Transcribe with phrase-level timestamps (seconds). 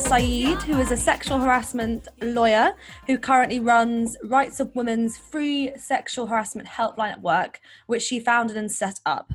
[0.00, 2.72] Deeba Syed, who is a sexual harassment lawyer
[3.06, 8.56] who currently runs Rights of Women's free sexual harassment helpline at work, which she founded
[8.56, 9.34] and set up.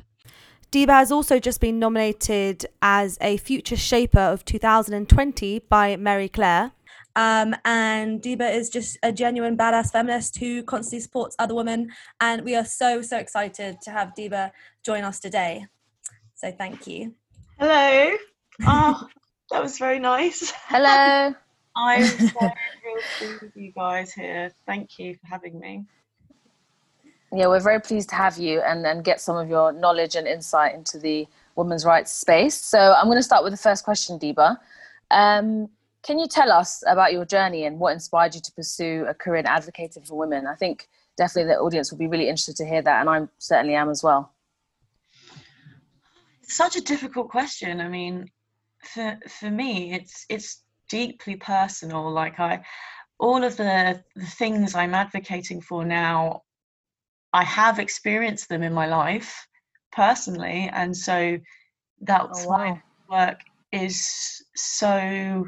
[0.72, 6.72] Deeba has also just been nominated as a future shaper of 2020 by Marie Claire.
[7.14, 11.90] Um, and Deeba is just a genuine badass feminist who constantly supports other women.
[12.20, 14.50] And we are so, so excited to have Dibaa
[14.84, 15.66] join us today.
[16.34, 17.14] So thank you.
[17.58, 18.16] Hello.
[18.66, 19.06] Oh,
[19.50, 20.52] that was very nice.
[20.66, 21.34] Hello.
[21.76, 22.52] I'm so thrilled
[23.18, 24.50] to be with you guys here.
[24.66, 25.84] Thank you for having me.
[27.32, 30.26] Yeah, we're very pleased to have you and, and get some of your knowledge and
[30.26, 32.54] insight into the women's rights space.
[32.54, 34.56] So I'm going to start with the first question, Deeba.
[35.10, 35.68] Um,
[36.02, 39.40] can you tell us about your journey and what inspired you to pursue a career
[39.40, 40.46] in advocating for women?
[40.46, 43.74] I think definitely the audience will be really interested to hear that, and I certainly
[43.74, 44.32] am as well.
[46.42, 47.80] It's such a difficult question.
[47.80, 48.30] I mean,
[48.86, 52.10] for for me it's it's deeply personal.
[52.10, 52.62] Like i
[53.18, 56.42] all of the the things i'm advocating for now
[57.32, 59.46] i have experienced them in my life
[59.96, 60.70] personally.
[60.72, 61.38] And so
[62.02, 62.58] that's oh, wow.
[63.08, 63.40] why work
[63.72, 65.46] is so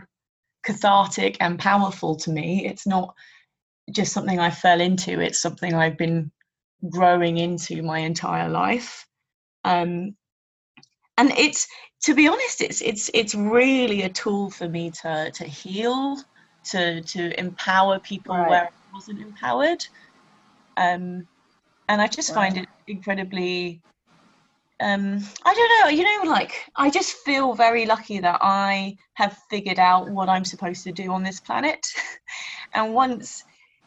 [0.64, 2.66] cathartic and powerful to me.
[2.66, 3.14] It's not
[3.92, 5.20] just something i fell into.
[5.20, 6.30] It's something i've been
[6.88, 9.06] growing into my entire life.
[9.64, 10.16] Um,
[11.16, 11.68] and it's
[12.02, 16.16] to be honest it's it's it's really a tool for me to to heal
[16.64, 18.50] to to empower people right.
[18.50, 19.86] where I wasn't empowered.
[20.76, 21.26] Um
[21.88, 23.80] and i just find it incredibly
[24.80, 29.36] um i don't know you know like i just feel very lucky that i have
[29.50, 31.86] figured out what i'm supposed to do on this planet.
[32.74, 33.44] And once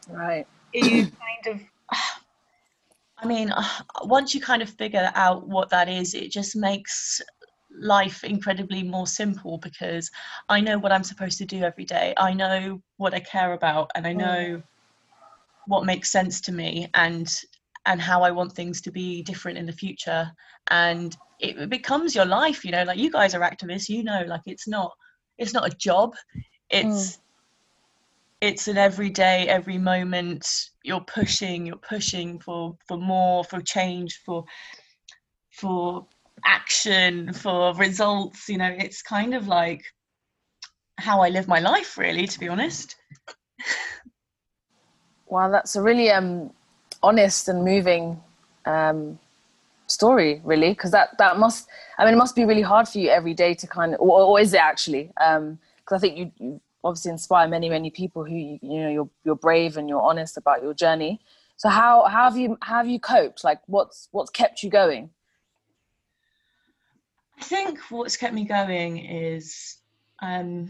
[0.08, 0.44] right.
[0.72, 1.60] you kind of
[3.18, 3.52] I mean,
[4.02, 7.22] once you kind of figure out what that is, it just makes
[7.78, 10.10] life incredibly more simple because
[10.48, 12.14] I know what I'm supposed to do every day.
[12.16, 14.62] I know what I care about and I know mm.
[15.66, 17.32] what makes sense to me and
[17.86, 20.30] and how I want things to be different in the future.
[20.70, 24.42] And it becomes your life, you know, like you guys are activists, you know, like
[24.46, 24.92] it's not
[25.38, 26.14] it's not a job.
[26.70, 27.18] It's mm
[28.42, 30.44] it's an everyday every moment
[30.82, 34.44] you're pushing you're pushing for for more for change for
[35.52, 36.04] for
[36.44, 39.84] action for results you know it's kind of like
[40.98, 42.96] how i live my life really to be honest.
[45.26, 46.50] Wow that's a really um
[47.02, 48.20] honest and moving
[48.66, 49.18] um
[49.86, 53.08] story really because that that must i mean it must be really hard for you
[53.08, 55.10] every day to kind of or, or is it actually?
[55.20, 59.10] Um because i think you, you obviously inspire many many people who you know you're
[59.24, 61.20] you're brave and you're honest about your journey.
[61.56, 63.44] So how, how have you how have you coped?
[63.44, 65.10] Like what's what's kept you going
[67.42, 69.78] i think what's kept me going is
[70.22, 70.68] um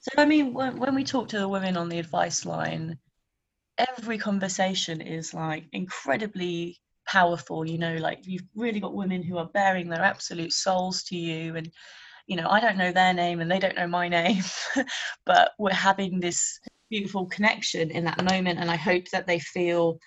[0.00, 2.98] so i mean when, when we talk to the women on the advice line
[3.78, 6.76] every conversation is like incredibly
[7.06, 11.16] powerful you know like you've really got women who are bearing their absolute souls to
[11.16, 11.70] you and
[12.26, 14.42] you know, I don't know their name and they don't know my name,
[15.26, 16.58] but we're having this
[16.90, 18.58] beautiful connection in that moment.
[18.58, 19.98] And I hope that they feel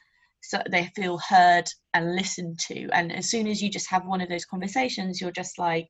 [0.48, 2.88] so they feel heard and listened to.
[2.94, 5.90] And as soon as you just have one of those conversations, you're just like,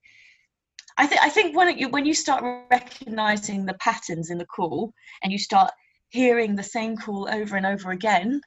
[0.97, 4.93] I think I think when you when you start recognizing the patterns in the call
[5.21, 5.71] and you start
[6.09, 8.41] hearing the same call over and over again,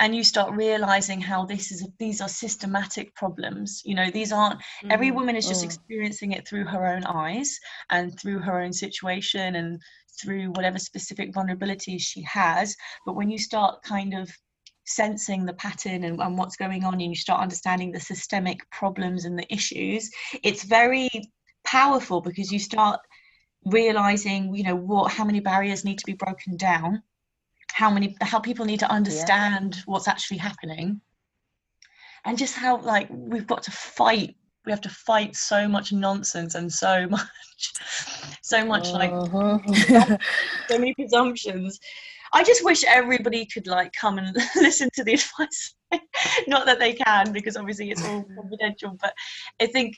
[0.00, 4.58] and you start realizing how this is these are systematic problems you know these aren't
[4.84, 4.90] mm.
[4.90, 5.66] every woman is just mm.
[5.66, 7.58] experiencing it through her own eyes
[7.90, 9.82] and through her own situation and
[10.20, 14.30] through whatever specific vulnerabilities she has but when you start kind of
[14.88, 19.26] sensing the pattern and, and what's going on and you start understanding the systemic problems
[19.26, 20.10] and the issues
[20.42, 21.10] it's very
[21.64, 22.98] powerful because you start
[23.66, 27.02] realizing you know what how many barriers need to be broken down
[27.72, 29.82] how many how people need to understand yeah.
[29.84, 30.98] what's actually happening
[32.24, 36.54] and just how like we've got to fight we have to fight so much nonsense
[36.54, 37.28] and so much
[38.42, 39.58] so much like uh-huh.
[40.68, 41.78] so many presumptions
[42.32, 45.74] i just wish everybody could like come and listen to the advice
[46.46, 49.14] not that they can because obviously it's all confidential but
[49.60, 49.96] i think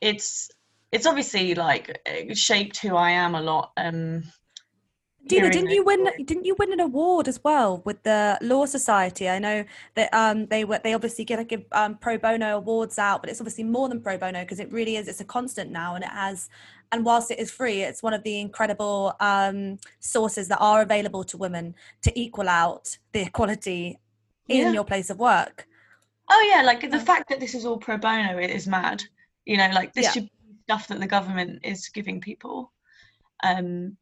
[0.00, 0.50] it's
[0.92, 2.00] it's obviously like
[2.34, 4.22] shaped who i am a lot um
[5.28, 6.08] Deeba, didn't you win?
[6.24, 9.28] Didn't you win an award as well with the Law Society?
[9.28, 13.22] I know that um, they were they obviously give, give um, pro bono awards out,
[13.22, 15.06] but it's obviously more than pro bono because it really is.
[15.06, 16.48] It's a constant now, and it has.
[16.90, 21.22] And whilst it is free, it's one of the incredible um, sources that are available
[21.24, 23.98] to women to equal out the equality
[24.48, 24.72] in yeah.
[24.72, 25.66] your place of work.
[26.30, 29.02] Oh yeah, like the fact that this is all pro bono is mad.
[29.44, 30.12] You know, like this yeah.
[30.12, 30.30] should be
[30.64, 32.72] stuff that the government is giving people.
[33.42, 33.96] Um,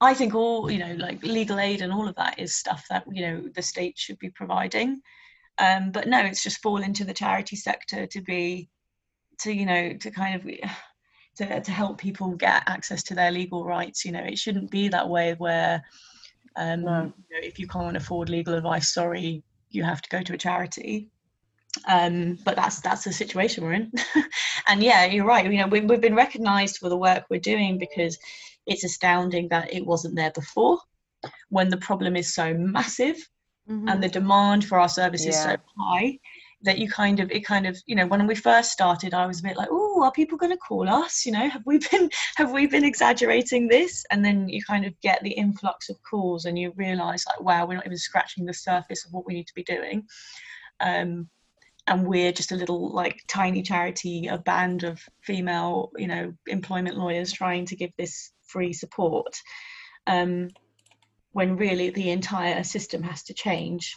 [0.00, 3.04] I think all you know, like legal aid and all of that is stuff that
[3.10, 5.00] you know the state should be providing.
[5.58, 8.68] Um, but no, it's just fall into the charity sector to be,
[9.40, 10.44] to you know, to kind of
[11.36, 14.04] to to help people get access to their legal rights.
[14.04, 15.82] You know, it shouldn't be that way where,
[16.56, 17.12] um, no.
[17.30, 20.38] you know, if you can't afford legal advice, sorry, you have to go to a
[20.38, 21.10] charity
[21.88, 23.92] um, but that's that's the situation we're in
[24.68, 27.78] and yeah you're right you know we, we've been recognized for the work we're doing
[27.78, 28.18] because
[28.66, 30.78] it's astounding that it wasn't there before
[31.48, 33.16] when the problem is so massive
[33.68, 33.88] mm-hmm.
[33.88, 35.52] and the demand for our services yeah.
[35.52, 36.18] so high
[36.62, 39.40] that you kind of it kind of you know when we first started i was
[39.40, 41.24] a bit like oh are people going to call us?
[41.26, 44.04] You know have we been have we been exaggerating this?
[44.10, 47.66] And then you kind of get the influx of calls and you realize like wow
[47.66, 50.04] we're not even scratching the surface of what we need to be doing.
[50.80, 51.28] Um,
[51.88, 56.96] and we're just a little like tiny charity a band of female you know employment
[56.96, 59.34] lawyers trying to give this free support.
[60.06, 60.48] Um,
[61.32, 63.94] when really the entire system has to change.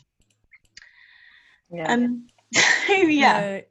[1.71, 1.93] Yeah.
[1.93, 2.27] Um,
[2.89, 3.61] yeah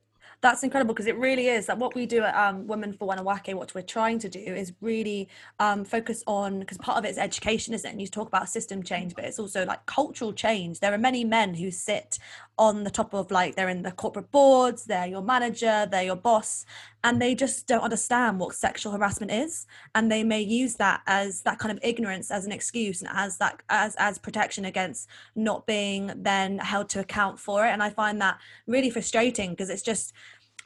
[0.40, 3.54] that's incredible because it really is that what we do at um, Women for Wanawake,
[3.54, 7.18] what we're trying to do is really um, focus on because part of it is
[7.18, 7.92] education, isn't it?
[7.92, 10.78] And you talk about system change, but it's also like cultural change.
[10.80, 12.18] There are many men who sit
[12.58, 16.16] on the top of like they're in the corporate boards, they're your manager, they're your
[16.16, 16.66] boss,
[17.04, 21.42] and they just don't understand what sexual harassment is, and they may use that as
[21.42, 25.66] that kind of ignorance as an excuse and as that as as protection against not
[25.66, 27.70] being then held to account for it.
[27.70, 30.12] And I find that really frustrating because it's just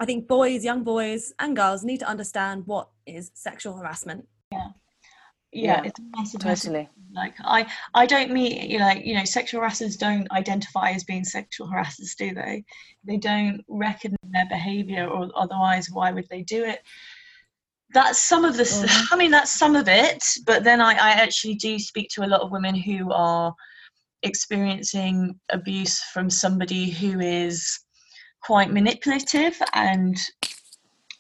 [0.01, 4.27] I think boys, young boys and girls need to understand what is sexual harassment.
[4.51, 4.71] Yeah.
[5.53, 6.89] Yeah, yeah it's massive, totally.
[7.15, 11.05] Like I, I don't mean you know, like you know, sexual harassers don't identify as
[11.05, 12.65] being sexual harassers, do they?
[13.05, 16.81] They don't recognize their behaviour, or otherwise, why would they do it?
[17.93, 18.63] That's some of the.
[18.63, 19.05] Mm-hmm.
[19.15, 20.25] I mean, that's some of it.
[20.47, 23.55] But then I, I actually do speak to a lot of women who are
[24.23, 27.81] experiencing abuse from somebody who is
[28.43, 30.17] quite manipulative and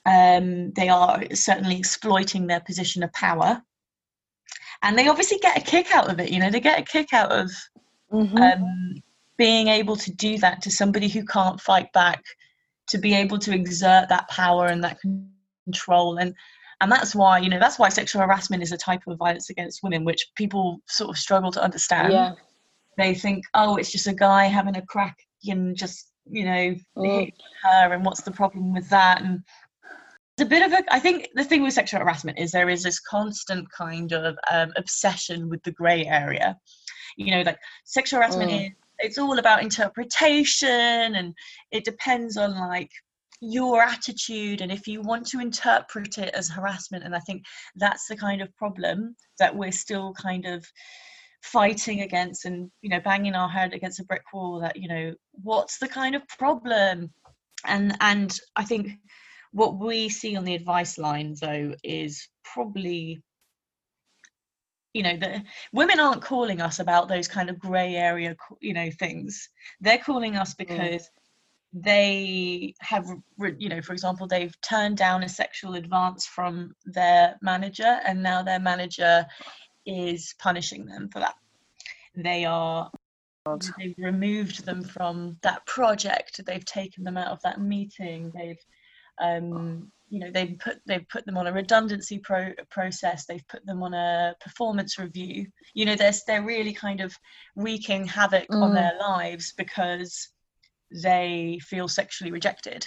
[0.06, 3.62] um, they are certainly exploiting their position of power.
[4.82, 7.12] And they obviously get a kick out of it, you know, they get a kick
[7.12, 7.50] out of
[8.12, 8.36] mm-hmm.
[8.36, 9.02] um,
[9.36, 12.22] being able to do that to somebody who can't fight back,
[12.88, 14.98] to be able to exert that power and that
[15.64, 16.18] control.
[16.18, 16.34] And
[16.80, 19.84] and that's why, you know, that's why sexual harassment is a type of violence against
[19.84, 22.12] women, which people sort of struggle to understand.
[22.12, 22.32] Yeah.
[22.98, 27.32] They think, oh, it's just a guy having a crack and just you know, mm.
[27.62, 29.22] her and what's the problem with that?
[29.22, 29.42] And
[30.42, 33.00] a bit of a, I think the thing with sexual harassment is there is this
[33.00, 36.58] constant kind of um, obsession with the grey area.
[37.16, 38.66] You know, like sexual harassment mm.
[38.66, 41.34] is, it's all about interpretation and
[41.70, 42.90] it depends on like
[43.40, 47.42] your attitude and if you want to interpret it as harassment and i think
[47.74, 50.64] that's the kind of problem that we're still kind of
[51.42, 55.12] fighting against and you know banging our head against a brick wall that you know
[55.32, 57.10] what's the kind of problem
[57.66, 58.92] and and i think
[59.52, 63.22] what we see on the advice line though is probably
[64.92, 68.90] you know the women aren't calling us about those kind of gray area you know
[68.90, 69.48] things
[69.80, 70.58] they're calling us mm.
[70.58, 71.08] because mm.
[71.72, 73.06] they have
[73.58, 78.42] you know for example they've turned down a sexual advance from their manager and now
[78.42, 79.26] their manager
[79.86, 81.34] is punishing them for that.
[82.14, 82.90] They are
[83.78, 86.40] they've removed them from that project.
[86.44, 88.30] They've taken them out of that meeting.
[88.34, 88.60] They've
[89.20, 93.24] um, you know they've put they've put them on a redundancy pro- process.
[93.24, 95.46] They've put them on a performance review.
[95.74, 97.16] You know they're they're really kind of
[97.56, 98.62] wreaking havoc mm.
[98.62, 100.28] on their lives because
[100.90, 102.86] they feel sexually rejected.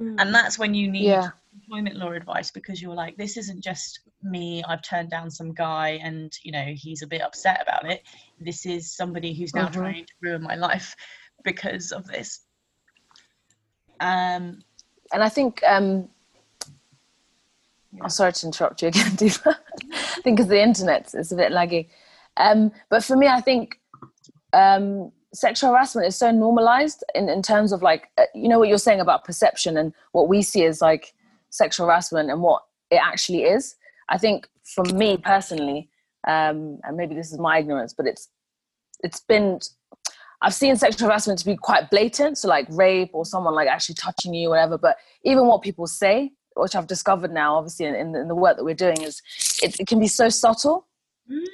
[0.00, 0.16] Mm.
[0.18, 1.30] And that's when you need yeah.
[1.54, 6.00] employment law advice because you're like, this isn't just me, I've turned down some guy
[6.02, 8.02] and, you know, he's a bit upset about it.
[8.40, 9.80] This is somebody who's now mm-hmm.
[9.80, 10.94] trying to ruin my life
[11.44, 12.40] because of this.
[14.00, 14.60] Um,
[15.12, 16.08] and I think, um,
[17.92, 18.04] yeah.
[18.04, 19.56] I'm sorry to interrupt you again, Deeba.
[19.92, 21.88] I think because the internet is a bit laggy.
[22.36, 23.80] Um, but for me, I think
[24.52, 28.68] um, sexual harassment is so normalized in, in terms of like uh, you know what
[28.68, 31.14] you're saying about perception and what we see as like
[31.50, 33.76] sexual harassment and what it actually is
[34.08, 35.88] i think for me personally
[36.26, 38.28] um, and maybe this is my ignorance but it's
[39.02, 39.60] it's been
[40.42, 43.94] i've seen sexual harassment to be quite blatant so like rape or someone like actually
[43.94, 48.28] touching you whatever but even what people say which i've discovered now obviously in, in
[48.28, 49.22] the work that we're doing is
[49.62, 50.86] it, it can be so subtle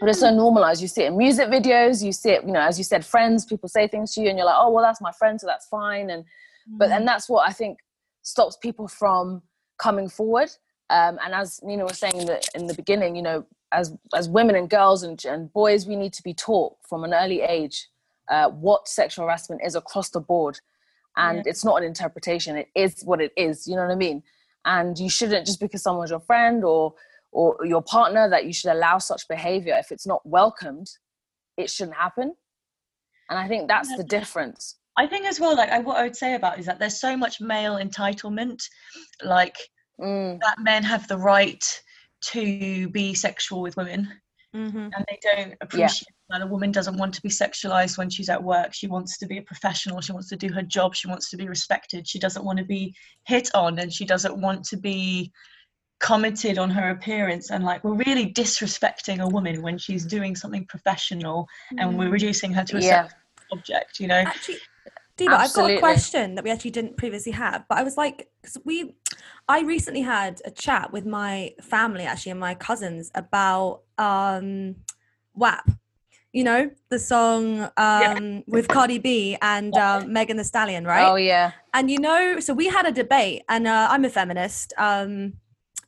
[0.00, 0.36] but it's so mm.
[0.36, 0.82] normalized.
[0.82, 3.44] You see it in music videos, you see it, you know, as you said, friends,
[3.44, 5.66] people say things to you and you're like, oh, well, that's my friend, so that's
[5.66, 6.10] fine.
[6.10, 6.78] And, mm.
[6.78, 7.78] but, and that's what I think
[8.22, 9.42] stops people from
[9.78, 10.50] coming forward.
[10.90, 14.28] Um, and as Nina was saying in the, in the beginning, you know, as as
[14.28, 17.88] women and girls and, and boys, we need to be taught from an early age
[18.28, 20.60] uh, what sexual harassment is across the board,
[21.16, 21.42] and yeah.
[21.46, 23.66] it's not an interpretation; it is what it is.
[23.66, 24.22] You know what I mean?
[24.64, 26.94] And you shouldn't just because someone's your friend or
[27.32, 30.90] or your partner that you should allow such behavior if it's not welcomed,
[31.56, 32.34] it shouldn't happen.
[33.30, 33.96] And I think that's yeah.
[33.96, 34.76] the difference.
[34.98, 37.16] I think as well, like I, what I would say about is that there's so
[37.16, 38.62] much male entitlement,
[39.24, 39.56] like
[39.98, 40.38] mm.
[40.40, 41.82] that men have the right
[42.24, 44.12] to be sexual with women,
[44.54, 44.76] mm-hmm.
[44.78, 46.21] and they don't appreciate yeah.
[46.32, 48.72] That a woman doesn't want to be sexualized when she's at work.
[48.72, 50.00] She wants to be a professional.
[50.00, 50.94] She wants to do her job.
[50.94, 52.08] She wants to be respected.
[52.08, 52.94] She doesn't want to be
[53.26, 55.32] hit on, and she doesn't want to be
[56.00, 60.66] commented on her appearance and like we're really disrespecting a woman when she's doing something
[60.66, 61.46] professional
[61.78, 62.12] and we're mm.
[62.12, 63.08] reducing her to a yeah.
[63.52, 64.56] object you know actually
[65.16, 68.30] Deeba, I've got a question that we actually didn't previously have, but I was like,
[68.40, 68.96] because we,
[69.46, 74.76] I recently had a chat with my family actually and my cousins about um,
[75.34, 75.70] WAP.
[76.32, 78.40] You know the song um, yeah.
[78.46, 81.06] with Cardi B and um, Megan Thee Stallion, right?
[81.06, 81.52] Oh yeah.
[81.74, 85.34] And you know, so we had a debate, and uh, I'm a feminist, um,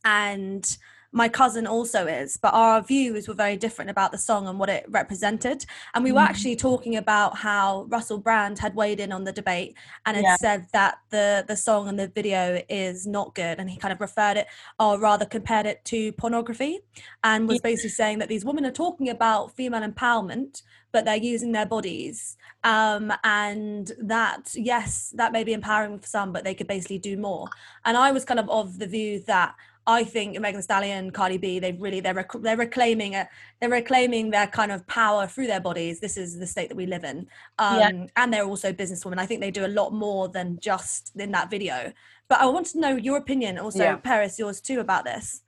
[0.05, 0.77] and
[1.15, 4.69] my cousin also is, but our views were very different about the song and what
[4.69, 5.65] it represented.
[5.95, 6.29] And we were mm.
[6.29, 10.37] actually talking about how Russell Brand had weighed in on the debate and had yeah.
[10.37, 14.01] said that the the song and the video is not good, and he kind of
[14.01, 14.49] referred it,
[14.81, 16.81] or rather compared it to pornography,
[17.23, 17.71] and was yeah.
[17.71, 22.37] basically saying that these women are talking about female empowerment, but they're using their bodies
[22.63, 27.17] um, and that yes that may be empowering for some but they could basically do
[27.17, 27.49] more
[27.85, 29.55] and i was kind of of the view that
[29.87, 33.29] I think Megan Thee Stallion, Cardi B, they've really they're rec- they're reclaiming it.
[33.61, 36.01] They're reclaiming their kind of power through their bodies.
[36.01, 37.27] This is the state that we live in,
[37.59, 38.07] um, yeah.
[38.17, 39.19] and they're also businesswomen.
[39.19, 41.93] I think they do a lot more than just in that video.
[42.29, 43.97] But I want to know your opinion, also, yeah.
[43.97, 45.43] Peris, yours too, about this.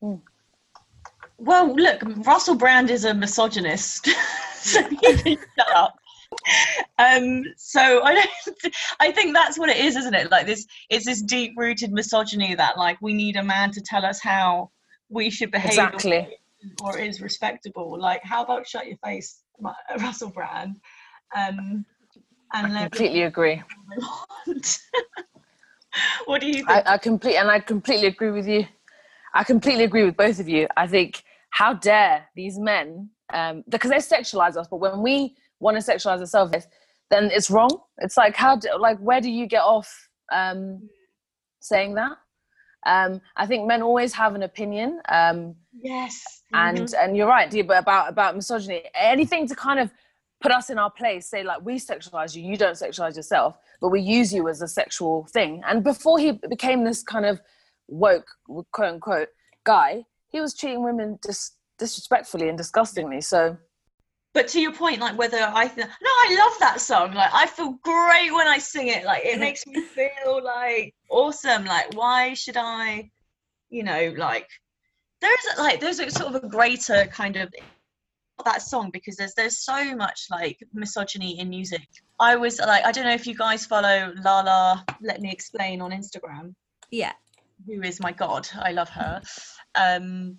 [0.00, 0.16] Hmm.
[1.38, 4.08] Well, look, Russell Brand is a misogynist,
[4.54, 5.99] so can shut up
[6.98, 10.30] um so i don't i think that's what it is isn't it?
[10.30, 14.04] Like this it's this deep rooted misogyny that like we need a man to tell
[14.04, 14.70] us how
[15.08, 16.28] we should behave exactly.
[16.82, 17.98] or is respectable.
[17.98, 19.42] Like how about shut your face
[19.98, 20.76] russell brand?
[21.36, 21.84] Um
[22.52, 23.62] and I completely agree.
[26.26, 26.70] what do you think?
[26.70, 28.66] I, I complete and i completely agree with you.
[29.34, 30.68] I completely agree with both of you.
[30.76, 35.78] I think how dare these men um because they sexualize us but when we want
[35.78, 36.52] to sexualize yourself
[37.10, 37.70] then it's wrong.
[37.98, 40.88] It's like how do, like where do you get off um
[41.60, 42.12] saying that?
[42.86, 46.42] Um i think men always have an opinion um yes.
[46.52, 46.94] and mm-hmm.
[47.02, 48.84] and you're right but about about misogyny.
[48.94, 49.90] Anything to kind of
[50.40, 53.90] put us in our place say like we sexualize you you don't sexualize yourself but
[53.90, 55.62] we use you as a sexual thing.
[55.68, 57.40] And before he became this kind of
[57.88, 58.28] woke
[58.72, 59.28] quote unquote
[59.64, 63.20] guy he was treating women dis- disrespectfully and disgustingly.
[63.20, 63.58] So
[64.32, 67.12] but to your point like whether i th- no i love that song.
[67.12, 69.04] Like i feel great when i sing it.
[69.04, 71.64] Like it makes me feel like awesome.
[71.64, 73.10] Like why should i
[73.70, 74.48] you know like
[75.20, 77.52] there's like there's a sort of a greater kind of
[78.44, 81.86] that song because there's there's so much like misogyny in music.
[82.18, 85.90] I was like i don't know if you guys follow lala let me explain on
[85.90, 86.54] instagram.
[86.90, 87.12] Yeah.
[87.66, 88.48] Who is my god.
[88.58, 89.20] I love her.
[89.74, 90.38] Um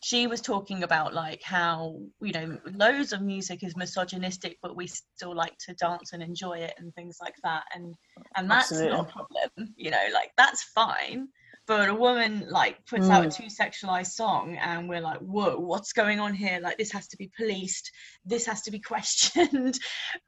[0.00, 4.86] she was talking about like how you know loads of music is misogynistic but we
[4.86, 7.94] still like to dance and enjoy it and things like that and
[8.36, 8.96] and that's Absolutely.
[8.96, 11.28] not a problem you know like that's fine
[11.66, 13.10] but a woman like puts mm.
[13.10, 13.34] out a mm.
[13.34, 17.16] too sexualized song and we're like whoa what's going on here like this has to
[17.16, 17.90] be policed
[18.24, 19.78] this has to be questioned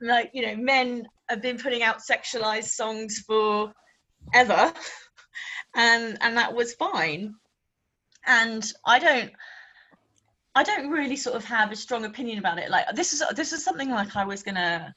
[0.00, 3.72] like you know men have been putting out sexualized songs for
[4.34, 4.72] ever
[5.74, 7.34] and and that was fine
[8.26, 9.30] and i don't
[10.58, 12.68] I don't really sort of have a strong opinion about it.
[12.68, 14.92] Like this is this is something like I was gonna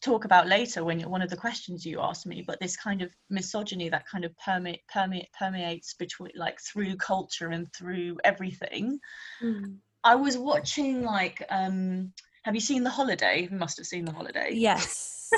[0.00, 2.42] talk about later when one of the questions you asked me.
[2.46, 7.48] But this kind of misogyny that kind of permeate permeate permeates between like through culture
[7.48, 8.98] and through everything.
[9.42, 9.76] Mm.
[10.02, 13.46] I was watching like um have you seen The Holiday?
[13.50, 14.48] You must have seen The Holiday.
[14.54, 15.30] Yes.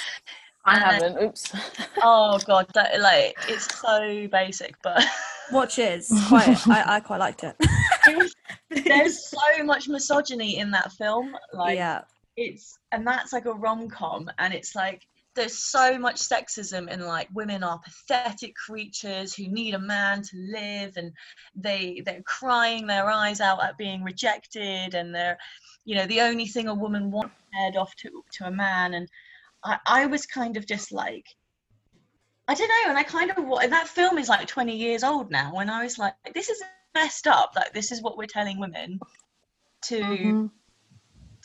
[0.64, 1.22] I haven't.
[1.22, 1.52] Oops.
[2.02, 5.04] oh god, that like it's so basic, but
[5.50, 6.66] watch is quite.
[6.68, 7.54] I, I quite liked it.
[8.70, 11.34] There's so much misogyny in that film.
[11.52, 12.02] Like, yeah,
[12.36, 17.00] it's and that's like a rom com, and it's like there's so much sexism in
[17.00, 21.10] like women are pathetic creatures who need a man to live and
[21.54, 25.38] they they're crying their eyes out at being rejected and they're
[25.86, 29.08] you know the only thing a woman wants head off to to a man and
[29.64, 31.26] I, I was kind of just like
[32.48, 35.54] I don't know, and I kind of that film is like 20 years old now,
[35.60, 36.60] and I was like, this is
[36.94, 37.52] messed up.
[37.56, 39.00] Like this is what we're telling women
[39.86, 40.46] to mm-hmm.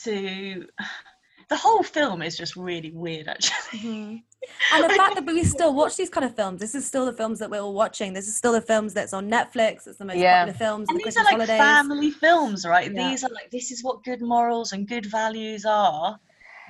[0.03, 0.67] to.
[1.49, 3.79] The whole film is just really weird, actually.
[3.79, 4.15] Mm-hmm.
[4.73, 7.13] And the fact that we still watch these kind of films, this is still the
[7.13, 8.13] films that we're all watching.
[8.13, 9.87] This is still the films that's on Netflix.
[9.87, 10.45] It's the most yeah.
[10.45, 10.89] popular films.
[10.89, 11.57] And the these Christmas are like holidays.
[11.57, 12.93] family films, right?
[12.93, 13.09] Yeah.
[13.09, 16.19] These are like this is what good morals and good values are.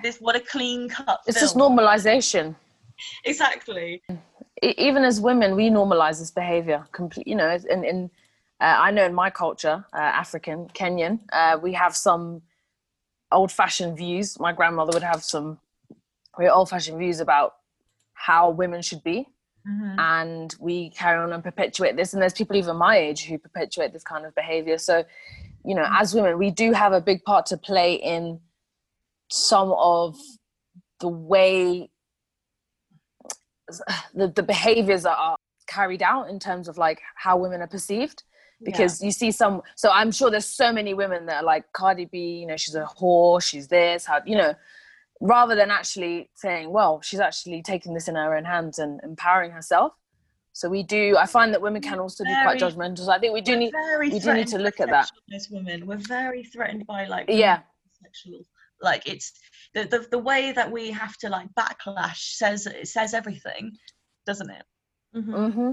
[0.03, 1.21] This what a clean cut.
[1.25, 1.43] It's film.
[1.43, 2.55] just normalization.
[3.25, 4.01] exactly.
[4.61, 6.85] Even as women, we normalize this behavior.
[6.91, 8.09] Complete, you know, in in
[8.59, 12.41] uh, I know in my culture, uh, African, Kenyan, uh, we have some
[13.31, 14.39] old fashioned views.
[14.39, 15.59] My grandmother would have some
[16.37, 17.55] very old fashioned views about
[18.13, 19.27] how women should be.
[19.67, 19.99] Mm-hmm.
[19.99, 22.13] And we carry on and perpetuate this.
[22.13, 24.77] And there's people even my age who perpetuate this kind of behavior.
[24.77, 25.03] So,
[25.63, 28.39] you know, as women, we do have a big part to play in
[29.29, 30.17] some of
[30.99, 31.91] the way
[34.15, 35.37] the, the behaviors that are
[35.67, 38.23] carried out in terms of like how women are perceived
[38.63, 39.05] because yeah.
[39.05, 42.39] you see some so i'm sure there's so many women that are like cardi b
[42.39, 44.53] you know she's a whore she's this how you know
[45.21, 49.51] rather than actually saying well she's actually taking this in her own hands and empowering
[49.51, 49.93] herself
[50.53, 53.19] so we do i find that women can also very, be quite judgmental so i
[53.19, 56.43] think we do need we do need to look at that as women we're very
[56.43, 57.59] threatened by like yeah
[58.01, 58.41] sexual
[58.81, 59.33] like it's
[59.73, 63.71] the, the the way that we have to like backlash says it says everything
[64.25, 64.63] doesn't it
[65.15, 65.33] mm-hmm.
[65.33, 65.71] Mm-hmm.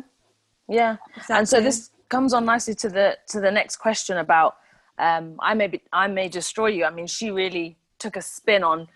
[0.68, 1.36] yeah exactly.
[1.36, 4.56] and so this comes on nicely to the to the next question about
[4.99, 6.85] um, I may be, I may destroy you.
[6.85, 8.87] I mean, she really took a spin on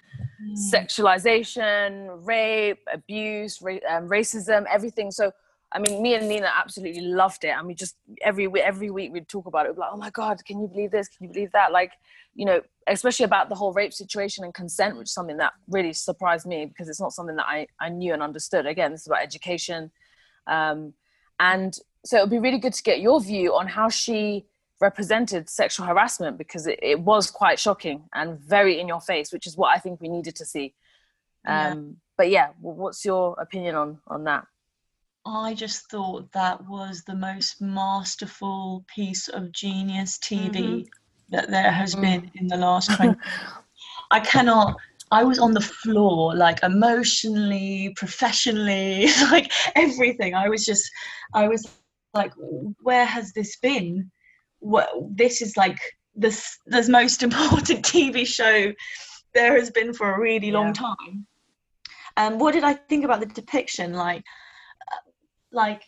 [0.40, 0.72] mm.
[0.72, 5.10] sexualization, rape, abuse, ra- um, racism, everything.
[5.10, 5.32] So,
[5.72, 9.28] I mean, me and Nina absolutely loved it, and we just every every week we'd
[9.28, 9.70] talk about it.
[9.70, 11.08] We'd be like, "Oh my God, can you believe this?
[11.08, 11.92] Can you believe that?" Like,
[12.36, 15.92] you know, especially about the whole rape situation and consent, which is something that really
[15.92, 18.64] surprised me because it's not something that I I knew and understood.
[18.64, 19.90] Again, this is about education,
[20.46, 20.94] um,
[21.40, 21.76] and
[22.08, 24.46] so it would be really good to get your view on how she
[24.80, 29.46] represented sexual harassment because it, it was quite shocking and very in your face, which
[29.46, 30.72] is what I think we needed to see.
[31.46, 31.92] Um, yeah.
[32.16, 34.46] But yeah, what's your opinion on on that?
[35.26, 40.88] I just thought that was the most masterful piece of genius TV mm-hmm.
[41.28, 42.00] that there has mm.
[42.00, 43.20] been in the last 20
[44.10, 44.76] I cannot
[45.10, 50.34] I was on the floor, like emotionally, professionally, like everything.
[50.34, 50.90] I was just,
[51.32, 51.66] I was
[52.14, 52.32] like
[52.82, 54.10] where has this been?
[54.60, 55.78] What this is like
[56.14, 58.72] this the most important tv show
[59.34, 61.26] there has been for a really long time.
[62.16, 63.92] And um, what did i think about the depiction?
[63.92, 64.24] Like
[65.52, 65.82] like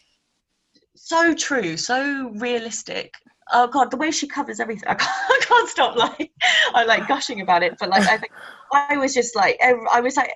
[0.96, 3.14] so true so realistic.
[3.52, 6.30] Oh god the way she covers everything i can't, I can't stop like
[6.72, 8.32] i like gushing about it but like i think
[8.72, 10.32] i was just like i was like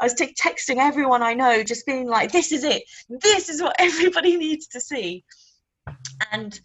[0.00, 2.82] I was t- texting everyone I know, just being like, "This is it.
[3.08, 5.24] This is what everybody needs to see."
[6.32, 6.58] And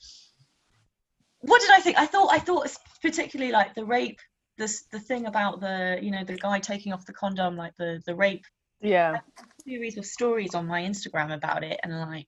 [1.42, 1.98] what did I think?
[1.98, 2.70] I thought I thought
[3.02, 4.20] particularly like the rape,
[4.58, 8.02] this the thing about the you know the guy taking off the condom, like the
[8.06, 8.46] the rape.
[8.82, 9.18] Yeah.
[9.66, 12.28] series of stories on my Instagram about it, and like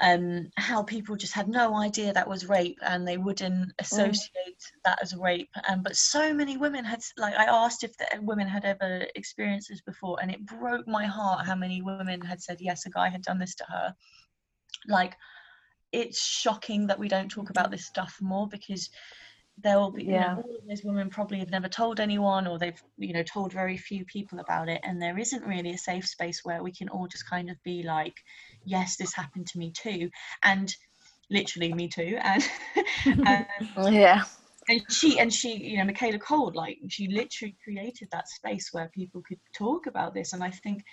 [0.00, 3.72] um, how people just had no idea that was rape and they wouldn't mm.
[3.78, 4.82] associate mm.
[4.84, 5.50] that as rape.
[5.68, 9.68] Um, but so many women had, like, I asked if the women had ever experienced
[9.68, 13.08] this before, and it broke my heart how many women had said, yes, a guy
[13.08, 13.94] had done this to her.
[14.86, 15.16] Like,
[15.90, 18.90] it's shocking that we don't talk about this stuff more because
[19.62, 20.12] there will be yeah.
[20.12, 23.22] you know, all of those women probably have never told anyone or they've you know
[23.22, 24.80] told very few people about it.
[24.82, 27.82] And there isn't really a safe space where we can all just kind of be
[27.82, 28.14] like
[28.64, 30.10] yes this happened to me too.
[30.42, 30.74] And
[31.30, 32.18] literally me too.
[32.24, 32.46] And,
[33.76, 34.24] and yeah.
[34.68, 38.90] and she and she you know Michaela Coel like she literally created that space where
[38.94, 40.32] people could talk about this.
[40.32, 40.84] And i think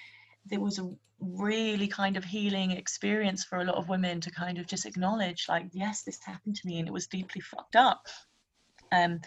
[0.47, 4.57] there was a really kind of healing experience for a lot of women to kind
[4.57, 8.05] of just acknowledge like yes this happened to me and it was deeply fucked up
[8.95, 9.19] um,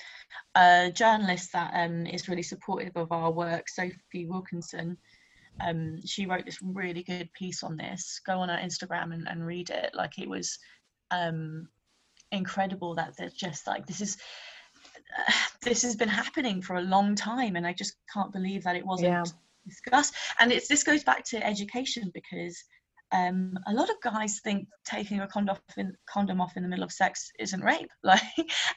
[0.54, 4.96] a journalist that um, is really supportive of our work, Sophie Wilkinson.
[5.60, 8.20] Um, she wrote this really good piece on this.
[8.24, 9.90] Go on her Instagram and, and read it.
[9.94, 10.58] Like it was
[11.10, 11.68] um,
[12.32, 14.16] incredible that they're just like this is
[15.18, 18.76] uh, this has been happening for a long time, and I just can't believe that
[18.76, 19.24] it wasn't yeah.
[19.66, 20.14] discussed.
[20.40, 22.62] And it's this goes back to education because
[23.12, 26.68] um, a lot of guys think taking a condom off in, condom off in the
[26.68, 27.90] middle of sex isn't rape.
[28.02, 28.22] Like,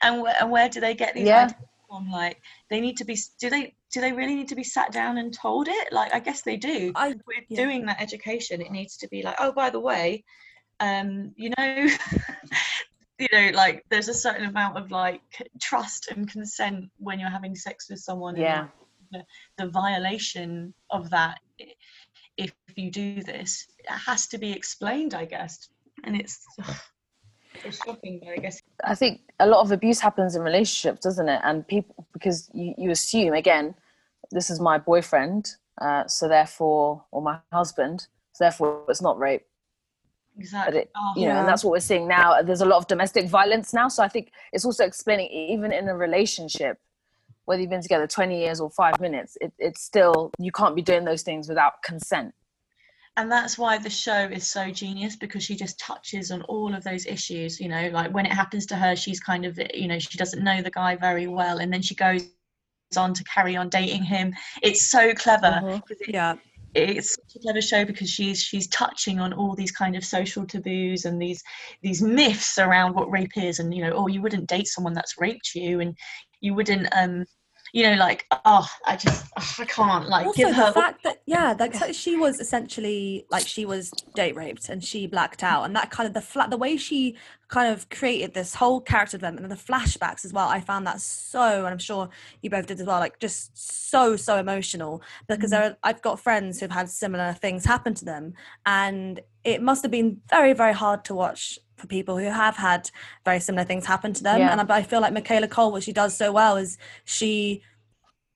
[0.01, 1.45] and, wh- and where do they get these yeah.
[1.45, 1.57] ideas
[1.89, 2.09] from?
[2.09, 3.17] Like, they need to be.
[3.39, 3.75] Do they?
[3.93, 5.91] Do they really need to be sat down and told it?
[5.91, 6.93] Like, I guess they do.
[6.95, 7.63] I, we're yeah.
[7.63, 8.61] doing that education.
[8.61, 10.23] It needs to be like, oh, by the way,
[10.79, 11.87] um, you know.
[13.19, 15.21] you know like there's a certain amount of like
[15.61, 18.65] trust and consent when you're having sex with someone yeah
[19.11, 19.23] the,
[19.59, 21.50] the violation of that if
[22.77, 25.69] you do this it has to be explained i guess.
[26.03, 26.45] And it's
[27.65, 31.27] it's shocking but i guess i think a lot of abuse happens in relationships doesn't
[31.27, 31.41] it?
[31.43, 33.75] And people because you, you assume again
[34.31, 39.45] this is my boyfriend uh, so therefore or my husband so therefore it's not rape.
[40.37, 40.79] Exactly.
[40.79, 42.41] it, oh, you know and that's what we're seeing now.
[42.41, 45.89] There's a lot of domestic violence now so i think it's also explaining even in
[45.89, 46.79] a relationship
[47.45, 50.81] whether you've been together 20 years or five minutes it, it's still you can't be
[50.81, 52.33] doing those things without consent
[53.17, 56.83] and that's why the show is so genius because she just touches on all of
[56.83, 59.99] those issues you know like when it happens to her she's kind of you know
[59.99, 62.29] she doesn't know the guy very well and then she goes
[62.97, 65.79] on to carry on dating him it's so clever mm-hmm.
[65.89, 66.35] it, yeah
[66.73, 70.45] it's such a clever show because she's she's touching on all these kind of social
[70.45, 71.43] taboos and these
[71.81, 75.19] these myths around what rape is and you know oh you wouldn't date someone that's
[75.19, 75.97] raped you and
[76.39, 77.25] you wouldn't um
[77.73, 80.67] you know, like, oh, I just, oh, I can't, like, also, give her.
[80.67, 85.07] the fact that, yeah, that she was essentially like she was date raped and she
[85.07, 87.15] blacked out, and that kind of the flat, the way she
[87.47, 90.47] kind of created this whole character development and the flashbacks as well.
[90.47, 92.09] I found that so, and I'm sure
[92.41, 93.51] you both did as well, like just
[93.89, 95.61] so so emotional because mm-hmm.
[95.61, 98.33] there, are, I've got friends who've had similar things happen to them,
[98.65, 102.89] and it must have been very very hard to watch for people who have had
[103.25, 104.39] very similar things happen to them.
[104.39, 104.51] Yeah.
[104.51, 107.63] And I, I feel like Michaela Coel, what she does so well is she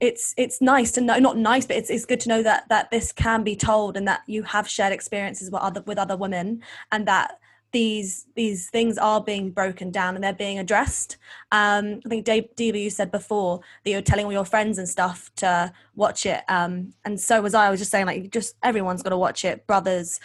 [0.02, 2.92] it's it's nice to know not nice but it's, it's good to know that that
[2.92, 6.62] this can be told and that you have shared experiences with other with other women
[6.92, 7.40] and that
[7.72, 11.18] these these things are being broken down and they're being addressed
[11.52, 14.88] um i think dave Deeba you said before that you're telling all your friends and
[14.88, 18.56] stuff to watch it um and so was i i was just saying like just
[18.64, 20.20] everyone's got to watch it brothers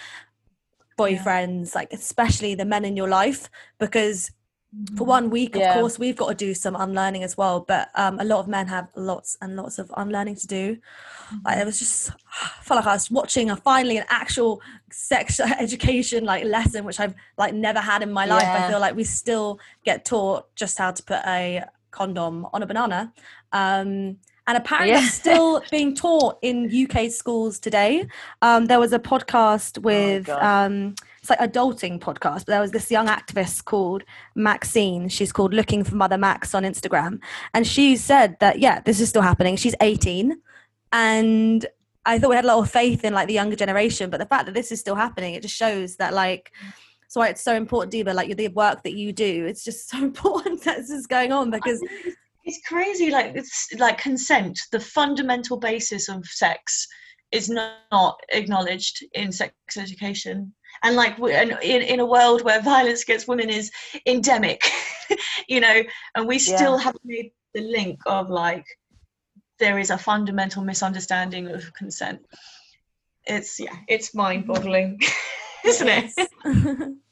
[1.01, 1.81] boyfriends yeah.
[1.81, 4.31] like especially the men in your life because
[4.97, 8.21] for one week of course we've got to do some unlearning as well but um,
[8.21, 11.37] a lot of men have lots and lots of unlearning to do mm-hmm.
[11.45, 12.11] like, it was just
[12.43, 17.01] I felt like I was watching a finally an actual sex education like lesson which
[17.01, 18.67] I've like never had in my life yeah.
[18.67, 22.67] I feel like we still get taught just how to put a condom on a
[22.67, 23.13] banana
[23.53, 24.19] um,
[24.51, 25.07] and apparently yeah.
[25.07, 28.05] still being taught in UK schools today.
[28.43, 32.61] Um, there was a podcast oh, with oh, um, it's like adulting podcast, but there
[32.61, 34.03] was this young activist called
[34.35, 35.09] Maxine.
[35.09, 37.21] She's called Looking for Mother Max on Instagram,
[37.55, 39.55] and she said that yeah, this is still happening.
[39.55, 40.37] She's 18,
[40.93, 41.65] and
[42.05, 44.27] I thought we had a lot of faith in like the younger generation, but the
[44.27, 46.51] fact that this is still happening, it just shows that like.
[47.07, 49.45] So why it's so important, Deeba, like the work that you do.
[49.47, 51.81] It's just so important that this is going on because
[52.51, 56.89] it's crazy like it's like consent the fundamental basis of sex
[57.31, 60.53] is not acknowledged in sex education.
[60.83, 63.71] And like and in, in a world where violence against women is
[64.07, 64.63] endemic
[65.49, 65.83] you know
[66.15, 66.85] and we still yeah.
[66.85, 68.65] haven't made the link of like
[69.59, 72.21] there is a fundamental misunderstanding of consent.
[73.27, 74.99] It's yeah it's mind boggling
[75.65, 76.13] isn't it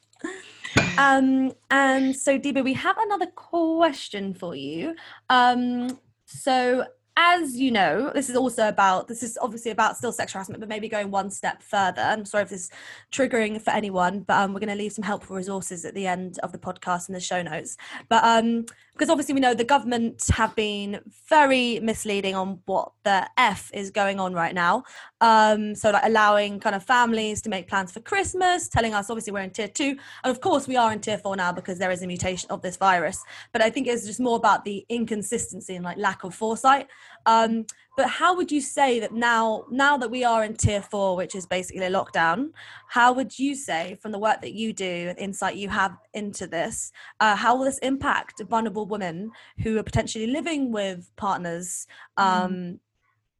[0.99, 4.95] um, and so, Deeba, we have another question for you.
[5.31, 6.85] Um, so,
[7.17, 10.69] as you know, this is also about this is obviously about still sexual harassment, but
[10.69, 12.03] maybe going one step further.
[12.03, 12.71] I'm sorry if this is
[13.13, 16.39] triggering for anyone, but um, we're going to leave some helpful resources at the end
[16.43, 17.77] of the podcast in the show notes.
[18.09, 18.67] But um,
[18.99, 23.91] because obviously we know the government have been very misleading on what the f is
[23.91, 24.83] going on right now.
[25.21, 29.33] Um so like allowing kind of families to make plans for christmas telling us obviously
[29.33, 29.97] we're in tier two.
[30.25, 32.61] And of course we are in tier four now because there is a mutation of
[32.61, 33.23] this virus.
[33.53, 36.89] But i think it's just more about the inconsistency and like lack of foresight.
[37.25, 37.67] Um
[37.99, 41.35] but how would you say that now now that we are in tier four which
[41.35, 42.51] is basically a lockdown
[42.87, 46.47] how would you say from the work that you do and insight you have into
[46.47, 49.33] this uh, how will this impact vulnerable women
[49.65, 52.23] who are potentially living with partners mm.
[52.23, 52.79] um mm.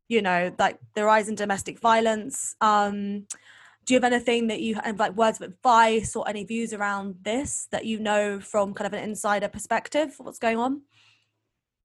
[0.09, 3.27] you know like the rise in domestic violence um
[3.85, 7.15] do you have anything that you have like words of advice or any views around
[7.23, 10.83] this that you know from kind of an insider perspective what's going on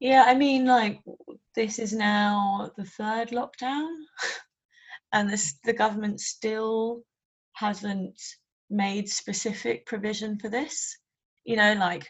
[0.04, 1.00] yeah, I mean, like
[1.56, 3.88] this is now the third lockdown,
[5.13, 7.04] and this the government still
[7.54, 8.22] hasn't
[8.70, 10.98] made specific provision for this.
[11.46, 12.06] You know, like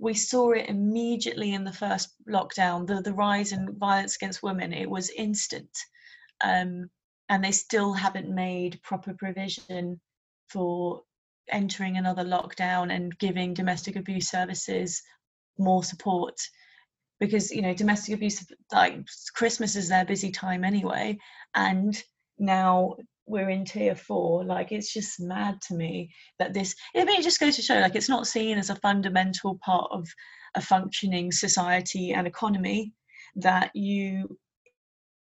[0.00, 4.72] we saw it immediately in the first lockdown, the the rise in violence against women.
[4.72, 5.70] It was instant,
[6.42, 6.90] um,
[7.28, 10.00] and they still haven't made proper provision
[10.48, 11.02] for
[11.52, 15.00] entering another lockdown and giving domestic abuse services
[15.58, 16.34] more support
[17.20, 18.98] because you know domestic abuse like
[19.34, 21.16] christmas is their busy time anyway
[21.54, 22.02] and
[22.38, 22.94] now
[23.26, 27.24] we're in tier four like it's just mad to me that this i mean it
[27.24, 30.06] just goes to show like it's not seen as a fundamental part of
[30.54, 32.92] a functioning society and economy
[33.36, 34.38] that you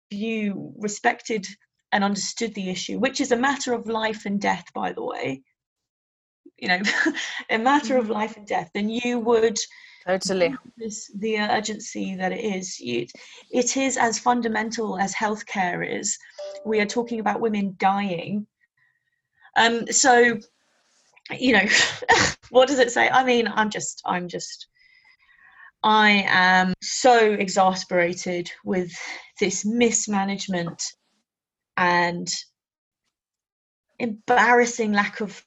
[0.09, 1.45] you respected
[1.91, 5.43] and understood the issue, which is a matter of life and death, by the way,
[6.57, 6.81] you know,
[7.49, 8.13] a matter of mm-hmm.
[8.13, 9.57] life and death, then you would
[10.05, 12.79] totally this, the urgency that it is.
[12.79, 13.07] You,
[13.51, 16.17] it is as fundamental as healthcare is.
[16.65, 18.47] We are talking about women dying.
[19.55, 20.39] Um, so,
[21.31, 21.65] you know,
[22.49, 23.09] what does it say?
[23.09, 24.67] I mean, I'm just, I'm just
[25.83, 28.93] I am so exasperated with
[29.39, 30.81] this mismanagement
[31.75, 32.33] and
[33.99, 35.43] embarrassing lack of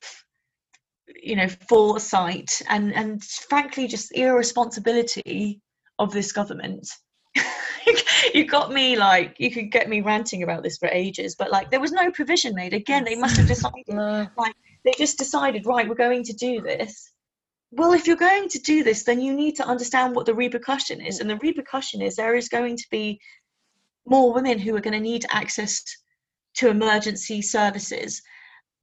[1.26, 5.60] you know foresight and and frankly just irresponsibility
[5.98, 6.88] of this government
[8.34, 11.70] you got me like you could get me ranting about this for ages but like
[11.70, 13.84] there was no provision made again they must have decided
[14.36, 17.12] like they just decided right we're going to do this
[17.72, 21.00] well, if you're going to do this, then you need to understand what the repercussion
[21.00, 21.20] is.
[21.20, 23.20] And the repercussion is there is going to be
[24.06, 25.82] more women who are going to need access
[26.54, 28.22] to emergency services.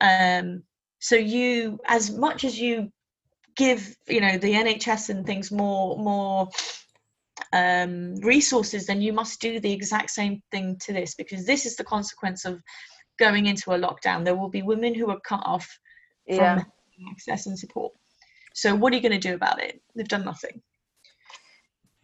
[0.02, 0.64] Um,
[1.04, 2.90] so you, as much as you
[3.58, 6.48] give, you know, the NHS and things more, more
[7.52, 11.76] um, resources, then you must do the exact same thing to this because this is
[11.76, 12.64] the consequence of
[13.20, 14.24] going into a lockdown.
[14.24, 15.68] There will be women who are cut off
[16.26, 16.64] from yeah.
[17.12, 17.92] access and support.
[18.54, 19.82] So what are you going to do about it?
[19.98, 20.62] They've done nothing.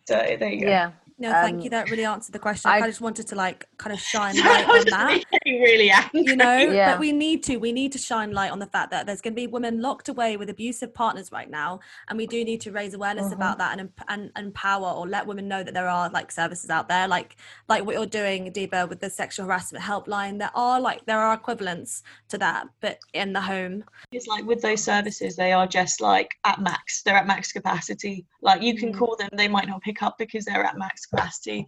[0.10, 0.68] So there you go.
[0.68, 0.92] Yeah.
[1.20, 1.70] No, thank um, you.
[1.70, 2.72] That really answered the question.
[2.72, 5.24] I, I, just wanted to like kind of shine light on that.
[5.46, 6.24] Really angry.
[6.24, 6.94] You know, yeah.
[6.94, 7.58] but we need to.
[7.58, 10.08] We need to shine light on the fact that there's going to be women locked
[10.08, 13.36] away with abusive partners right now, and we do need to raise awareness uh-huh.
[13.36, 16.70] about that and, and and empower or let women know that there are like services
[16.70, 17.36] out there, like
[17.68, 20.40] like what you're doing, Deeba, with the sexual harassment helpline.
[20.40, 23.84] There are like there are equivalents to that, but in the home.
[24.14, 27.04] It's like with those services, they are just like at max.
[27.04, 28.26] They're at max capacity.
[28.42, 28.98] Like you can mm.
[28.98, 31.66] call them, they might not pick up because they're at max capacity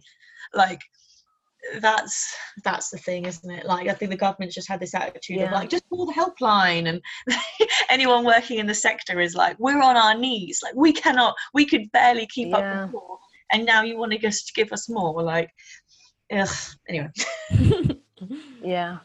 [0.54, 0.80] like
[1.80, 3.64] that's that's the thing isn't it?
[3.64, 5.46] Like i think the government's just had this attitude yeah.
[5.46, 7.00] of like just call the helpline and
[7.88, 10.60] anyone working in the sector is like we're on our knees.
[10.62, 12.58] Like we cannot we could barely keep yeah.
[12.58, 13.18] up before
[13.52, 15.22] and now you want to just give us more.
[15.22, 15.50] Like
[16.32, 16.48] ugh.
[16.88, 17.10] anyway.
[18.62, 18.98] Yeah.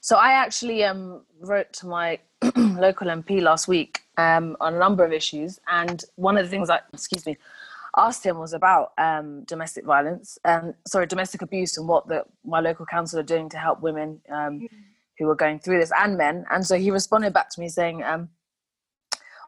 [0.00, 2.18] So i actually um wrote to my
[2.56, 5.58] local mp last week um on a number of issues.
[5.68, 7.36] And one of the things i excuse me
[7.98, 12.60] asked him was about um, domestic violence and sorry domestic abuse and what the my
[12.60, 14.68] local council are doing to help women um, mm.
[15.18, 18.02] who are going through this and men and so he responded back to me saying
[18.04, 18.28] um,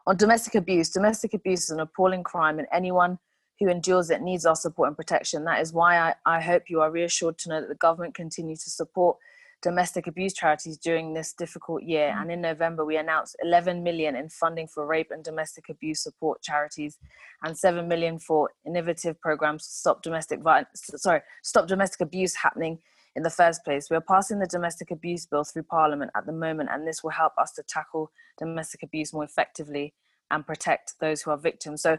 [0.05, 3.17] on domestic abuse domestic abuse is an appalling crime and anyone
[3.59, 6.81] who endures it needs our support and protection that is why I, I hope you
[6.81, 9.17] are reassured to know that the government continues to support
[9.61, 12.13] domestic abuse charities during this difficult year.
[12.15, 12.21] Mm.
[12.21, 16.41] And in November, we announced 11 million in funding for rape and domestic abuse support
[16.41, 16.97] charities,
[17.43, 20.89] and 7 million for innovative programs to stop domestic violence.
[20.95, 22.79] Sorry, stop domestic abuse happening
[23.15, 23.89] in the first place.
[23.89, 27.11] We are passing the domestic abuse bill through Parliament at the moment, and this will
[27.11, 29.93] help us to tackle domestic abuse more effectively
[30.31, 31.81] and protect those who are victims.
[31.81, 31.97] So,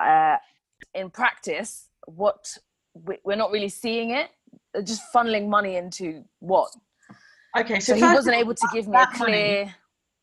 [0.00, 0.36] uh,
[0.94, 2.58] in practice, what
[3.24, 4.30] we're not really seeing it
[4.84, 6.70] just funneling money into what
[7.56, 9.64] Okay, so, so he wasn't able to give me a clear.
[9.64, 9.74] Money,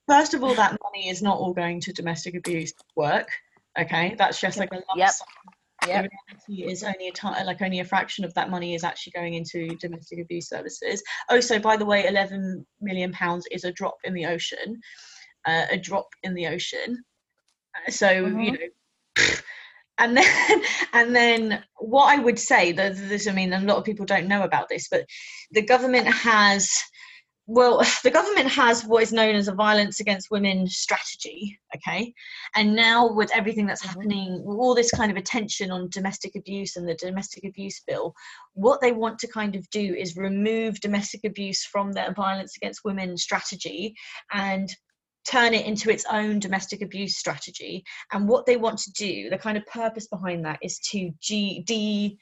[0.08, 3.30] first of all, that money is not all going to domestic abuse work.
[3.80, 5.10] Okay, that's just like a lump yep.
[5.12, 5.28] sum.
[5.88, 6.10] Yep.
[6.50, 9.68] is only a t- like only a fraction of that money is actually going into
[9.76, 11.04] domestic abuse services.
[11.30, 14.80] Oh, so by the way, 11 million pounds is a drop in the ocean,
[15.46, 17.04] uh, a drop in the ocean.
[17.90, 18.40] So mm-hmm.
[18.40, 19.26] you know,
[19.98, 20.62] and then
[20.94, 24.28] and then what I would say that this, I mean, a lot of people don't
[24.28, 25.06] know about this, but
[25.52, 26.72] the government has
[27.48, 32.14] well, the government has what is known as a violence against women strategy, okay?
[32.56, 34.00] And now, with everything that's mm-hmm.
[34.00, 38.14] happening, all this kind of attention on domestic abuse and the domestic abuse bill,
[38.54, 42.86] what they want to kind of do is remove domestic abuse from their violence against
[42.86, 43.96] women strategy
[44.34, 44.76] and
[45.28, 47.84] turn it into its own domestic abuse strategy.
[48.12, 51.64] And what they want to do, the kind of purpose behind that is to G-
[51.66, 52.16] de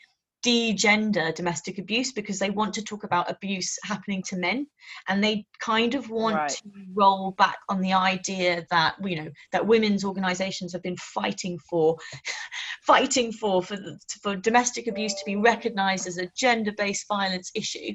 [0.44, 4.68] de-gender domestic abuse because they want to talk about abuse happening to men
[5.08, 6.50] and they kind of want right.
[6.50, 6.62] to
[6.94, 11.98] roll back on the idea that you know that women's organizations have been fighting for
[12.86, 13.78] fighting for for,
[14.22, 17.94] for domestic abuse to be recognized as a gender-based violence issue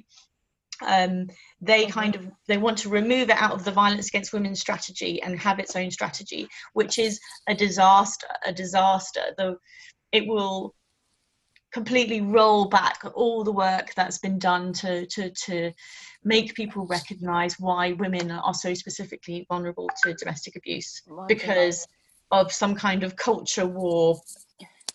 [0.86, 1.26] um,
[1.60, 1.92] they mm-hmm.
[1.92, 5.38] kind of they want to remove it out of the violence against women strategy and
[5.38, 9.56] have its own strategy which is a disaster a disaster though
[10.12, 10.74] it will
[11.72, 15.72] completely roll back all the work that's been done to to to
[16.24, 21.86] make people recognize why women are so specifically vulnerable to domestic abuse because
[22.30, 24.18] of some kind of culture war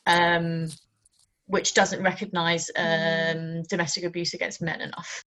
[0.06, 0.68] um,
[1.46, 5.24] which doesn't recognize um, domestic abuse against men enough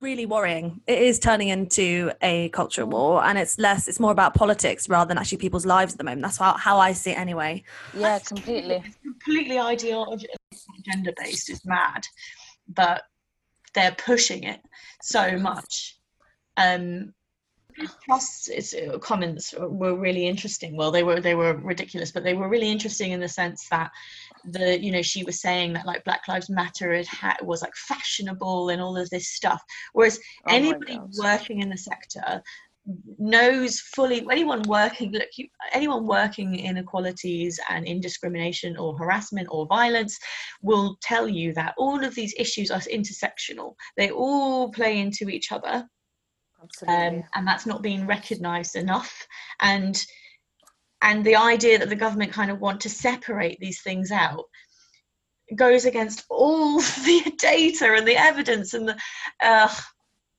[0.00, 0.80] really worrying.
[0.86, 3.88] It is turning into a cultural war, and it's less.
[3.88, 6.22] It's more about politics rather than actually people's lives at the moment.
[6.22, 7.64] That's how how I see it anyway.
[7.94, 8.82] Yeah, completely.
[8.84, 10.28] It's completely ideology
[10.84, 11.50] gender based.
[11.50, 12.04] It's mad,
[12.68, 13.02] but
[13.74, 14.60] they're pushing it
[15.02, 15.96] so much.
[16.56, 17.14] Um,
[18.04, 20.76] Truss's uh, comments were really interesting.
[20.76, 23.90] Well, they were they were ridiculous, but they were really interesting in the sense that
[24.44, 27.74] the you know she was saying that like Black Lives Matter had, had was like
[27.74, 32.42] fashionable and all of this stuff, whereas oh anybody working in the sector
[33.18, 39.66] knows fully anyone working look you, anyone working in inequalities and indiscrimination or harassment or
[39.66, 40.18] violence
[40.62, 43.74] will tell you that all of these issues are intersectional.
[43.96, 45.86] They all play into each other.
[46.88, 49.26] Um, and that's not being recognized enough.
[49.60, 50.02] And
[51.02, 54.44] and the idea that the government kind of want to separate these things out
[55.56, 58.96] goes against all the data and the evidence and the
[59.42, 59.68] uh,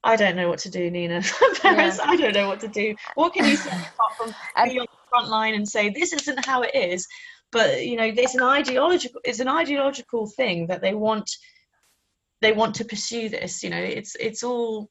[0.03, 1.21] I don't know what to do, Nina.
[1.61, 2.09] Parents, yeah.
[2.09, 2.95] I don't know what to do.
[3.15, 6.45] What can you say apart from be on the front line and say this isn't
[6.45, 7.05] how it is?
[7.51, 11.29] But you know, it's an ideological it's an ideological thing that they want
[12.41, 13.63] they want to pursue this.
[13.63, 14.89] You know, it's it's all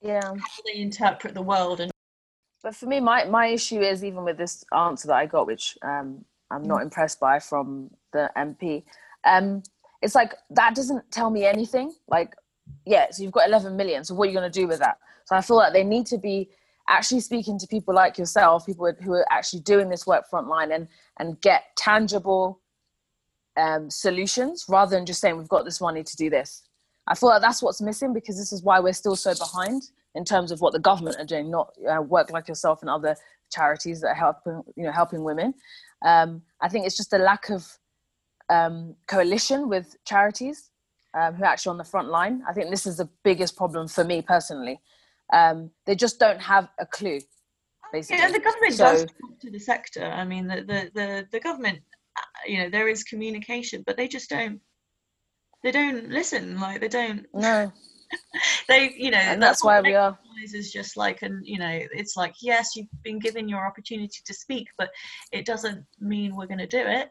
[0.00, 1.92] yeah how they interpret the world and
[2.62, 5.76] but for me my my issue is even with this answer that i got which
[5.82, 6.84] um i'm not mm.
[6.84, 8.82] impressed by from the mp
[9.24, 9.62] um
[10.02, 11.92] it's like that doesn't tell me anything.
[12.08, 12.34] Like
[12.84, 14.98] yeah so you've got 11 million so what are you going to do with that?
[15.24, 16.50] So i feel like they need to be
[16.88, 20.88] actually speaking to people like yourself people who are actually doing this work frontline and
[21.18, 22.60] and get tangible
[23.56, 26.62] um, solutions rather than just saying we've got this money to do this.
[27.08, 29.82] I feel like that's what's missing because this is why we're still so behind
[30.18, 33.14] in terms of what the government are doing, not uh, work like yourself and other
[33.50, 35.54] charities that are helping, you know, helping women.
[36.04, 37.64] Um, I think it's just a lack of
[38.50, 40.70] um, coalition with charities
[41.18, 42.42] um, who are actually on the front line.
[42.48, 44.80] I think this is the biggest problem for me personally.
[45.32, 47.20] Um, they just don't have a clue.
[47.92, 48.18] Basically.
[48.18, 50.04] Yeah, the government so, does talk to the sector.
[50.04, 51.78] I mean, the, the, the, the government,
[52.18, 54.60] uh, you know, there is communication, but they just don't
[55.64, 57.72] they don't listen like they don't no
[58.68, 60.18] they you know and that's, that's why we are.
[60.42, 64.34] is just like and you know it's like yes you've been given your opportunity to
[64.34, 64.90] speak but
[65.32, 67.10] it doesn't mean we're going to do it.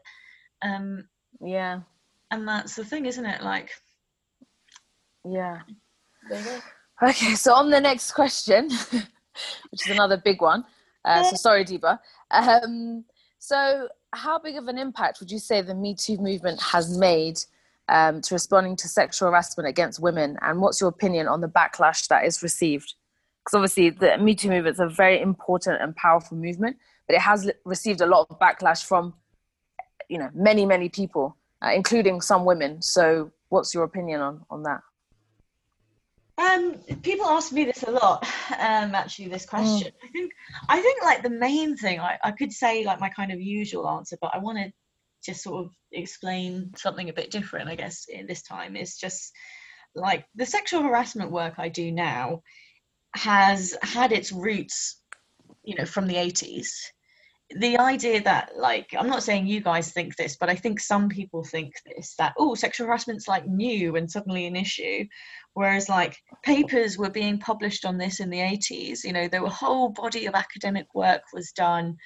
[0.62, 1.08] Um
[1.40, 1.80] yeah.
[2.30, 3.42] and that's the thing isn't it?
[3.42, 3.70] Like
[5.24, 5.60] yeah.
[7.02, 8.68] Okay so on the next question
[9.70, 10.64] which is another big one
[11.04, 11.98] uh, so sorry Deeba
[12.30, 13.04] um
[13.38, 17.38] so how big of an impact would you say the me too movement has made
[17.88, 20.36] um, to responding to sexual harassment against women?
[20.42, 22.94] And what's your opinion on the backlash that is received?
[23.44, 27.22] Because obviously, the Me Too movement is a very important and powerful movement, but it
[27.22, 29.14] has received a lot of backlash from,
[30.08, 32.82] you know, many many people, uh, including some women.
[32.82, 34.80] So, what's your opinion on on that?
[36.38, 38.24] Um, people ask me this a lot.
[38.52, 39.90] Um, actually, this question.
[39.90, 40.08] Mm.
[40.08, 40.32] I think
[40.68, 43.88] I think like the main thing I, I could say like my kind of usual
[43.88, 44.72] answer, but I want to
[45.28, 49.30] just sort of explain something a bit different, I guess, in this time is just
[49.94, 52.40] like the sexual harassment work I do now
[53.14, 55.02] has had its roots,
[55.64, 56.68] you know, from the 80s.
[57.56, 61.08] The idea that, like, I'm not saying you guys think this, but I think some
[61.10, 65.04] people think this that, oh, sexual harassment's like new and suddenly an issue.
[65.52, 69.48] Whereas, like, papers were being published on this in the 80s, you know, there were
[69.48, 71.96] a whole body of academic work was done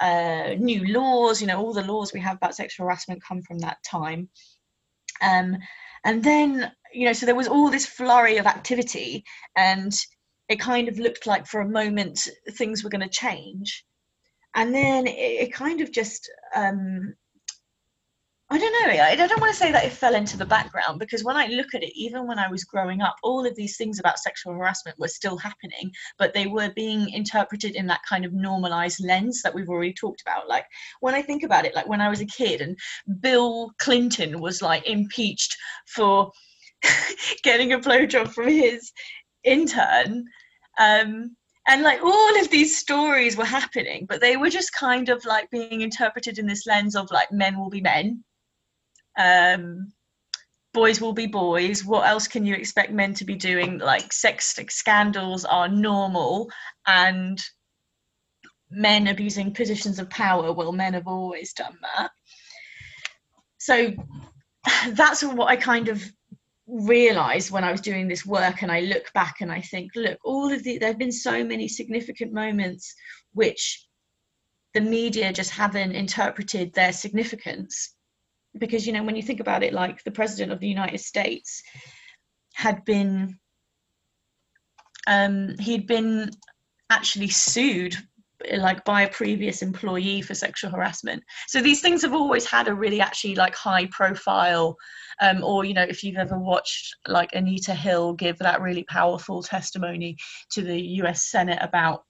[0.00, 1.40] uh, new laws.
[1.40, 4.28] You know, all the laws we have about sexual harassment come from that time.
[5.22, 5.56] Um,
[6.04, 9.24] and then, you know, so there was all this flurry of activity,
[9.56, 9.92] and
[10.48, 13.84] it kind of looked like for a moment things were going to change.
[14.54, 17.14] And then it, it kind of just um,
[18.52, 19.02] I don't know.
[19.02, 21.74] I don't want to say that it fell into the background because when I look
[21.74, 24.98] at it, even when I was growing up, all of these things about sexual harassment
[24.98, 29.54] were still happening, but they were being interpreted in that kind of normalized lens that
[29.54, 30.50] we've already talked about.
[30.50, 30.66] Like
[31.00, 32.76] when I think about it, like when I was a kid and
[33.20, 35.56] Bill Clinton was like impeached
[35.86, 36.30] for
[37.42, 38.92] getting a blowjob from his
[39.44, 40.26] intern.
[40.78, 41.36] Um,
[41.68, 45.48] and like all of these stories were happening but they were just kind of like
[45.50, 48.24] being interpreted in this lens of like men will be men
[49.18, 49.92] um,
[50.72, 51.84] boys will be boys.
[51.84, 53.78] What else can you expect men to be doing?
[53.78, 56.50] Like sex scandals are normal,
[56.86, 57.42] and
[58.70, 60.52] men abusing positions of power.
[60.52, 62.10] Well, men have always done that.
[63.58, 63.92] So
[64.90, 66.02] that's what I kind of
[66.66, 70.18] realized when I was doing this work, and I look back and I think, look,
[70.24, 72.94] all of the there have been so many significant moments
[73.34, 73.86] which
[74.74, 77.94] the media just haven't interpreted their significance
[78.58, 81.62] because you know when you think about it like the president of the united states
[82.54, 83.38] had been
[85.06, 86.30] um, he'd been
[86.90, 87.96] actually sued
[88.56, 91.22] like by a previous employee for sexual harassment.
[91.46, 94.76] So these things have always had a really actually like high profile
[95.20, 99.42] um, or you know if you've ever watched like anita hill give that really powerful
[99.42, 100.16] testimony
[100.50, 102.02] to the us senate about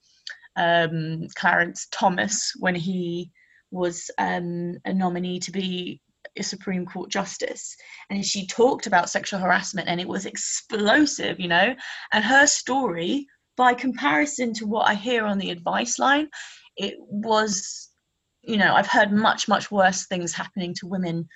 [0.55, 3.29] um, clarence thomas when he
[3.71, 6.01] was um, a nominee to be
[6.37, 7.75] a Supreme Court justice,
[8.09, 11.75] and she talked about sexual harassment, and it was explosive, you know.
[12.11, 16.29] And her story by comparison to what I hear on the advice line,
[16.75, 17.89] it was,
[18.41, 21.27] you know, I've heard much, much worse things happening to women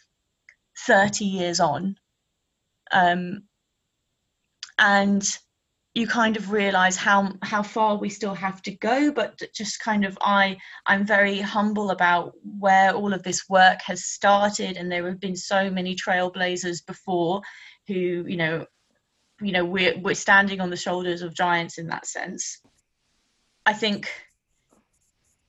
[0.85, 1.95] 30 years on.
[2.91, 3.43] Um,
[4.79, 5.37] and
[5.97, 10.05] you kind of realize how how far we still have to go but just kind
[10.05, 15.07] of i i'm very humble about where all of this work has started and there
[15.07, 17.41] have been so many trailblazers before
[17.87, 18.65] who you know
[19.41, 22.61] you know we're we're standing on the shoulders of giants in that sense.
[23.65, 24.09] I think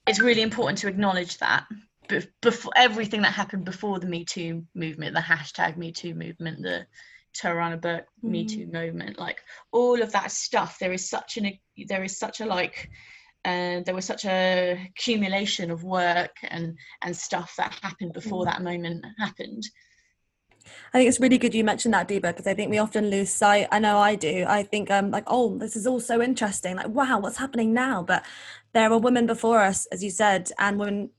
[0.06, 1.66] it's really important to acknowledge that
[2.40, 6.86] before everything that happened before the me too movement the hashtag me too movement the
[7.36, 8.30] Tarana Burke mm.
[8.30, 10.78] Me Too movement, like all of that stuff.
[10.78, 11.52] There is such an
[11.86, 12.90] there is such a like
[13.44, 18.46] uh, there was such a accumulation of work and and stuff that happened before mm.
[18.46, 19.64] that moment happened
[20.92, 23.30] I think it's really good you mentioned that, Deeba, because I think we often lose
[23.30, 23.68] sight.
[23.70, 24.44] I know I do.
[24.46, 26.76] I think um like, oh, this is all so interesting.
[26.76, 28.02] Like, wow, what's happening now?
[28.02, 28.24] But
[28.72, 31.10] there were women before us, as you said, and women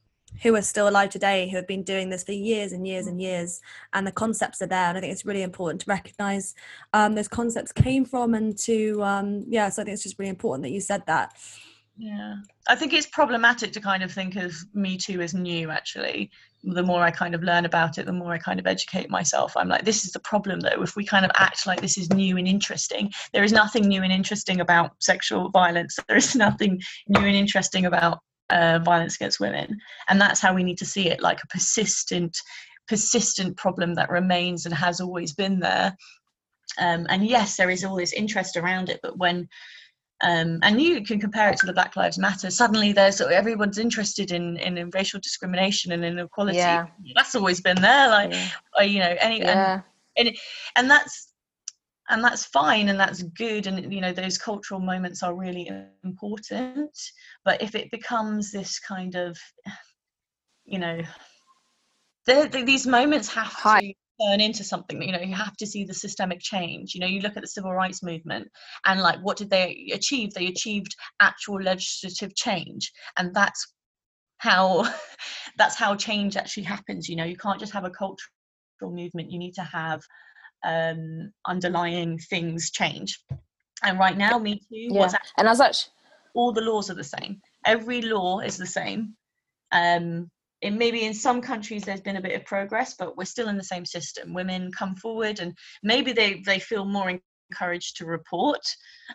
[0.41, 3.21] who are still alive today who have been doing this for years and years and
[3.21, 3.61] years
[3.93, 6.55] and the concepts are there and i think it's really important to recognize
[6.93, 10.29] um, those concepts came from and to um, yeah so i think it's just really
[10.29, 11.33] important that you said that.
[12.01, 12.35] Yeah.
[12.69, 16.31] I think it's problematic to kind of think of me too as new actually.
[16.63, 19.57] The more i kind of learn about it the more i kind of educate myself.
[19.57, 20.81] I'm like this is the problem though.
[20.81, 24.01] If we kind of act like this is new and interesting there is nothing new
[24.01, 25.99] and interesting about sexual violence.
[26.07, 26.79] There is nothing
[27.09, 28.19] new and interesting about
[28.49, 32.37] uh, violence against women and that's how we need to see it like a persistent
[32.87, 35.95] persistent problem that remains and has always been there
[36.79, 39.47] um, and yes there is all this interest around it but when
[40.21, 42.51] um, and you can compare it to the Black Lives Matter.
[42.51, 46.57] Suddenly, there's everyone's interested in, in, in racial discrimination and inequality.
[46.57, 46.87] Yeah.
[47.15, 48.49] That's always been there, like yeah.
[48.77, 49.81] or, you know, any yeah.
[50.17, 50.37] and, and
[50.75, 51.28] and that's
[52.09, 55.69] and that's fine and that's good and you know those cultural moments are really
[56.03, 56.97] important.
[57.45, 59.37] But if it becomes this kind of,
[60.65, 61.01] you know,
[62.25, 63.81] these moments have Hi.
[63.81, 67.07] to turn into something you know you have to see the systemic change you know
[67.07, 68.47] you look at the civil rights movement
[68.85, 73.73] and like what did they achieve they achieved actual legislative change and that's
[74.39, 74.85] how
[75.57, 78.27] that's how change actually happens you know you can't just have a cultural
[78.83, 80.01] movement you need to have
[80.63, 83.19] um underlying things change.
[83.83, 85.11] And right now me too yeah.
[85.37, 85.89] and as such
[86.35, 87.41] all the laws are the same.
[87.65, 89.15] Every law is the same.
[89.71, 90.29] Um
[90.61, 93.57] in maybe in some countries there's been a bit of progress but we're still in
[93.57, 94.33] the same system.
[94.33, 95.53] Women come forward and
[95.83, 97.19] maybe they they feel more
[97.51, 98.61] encouraged to report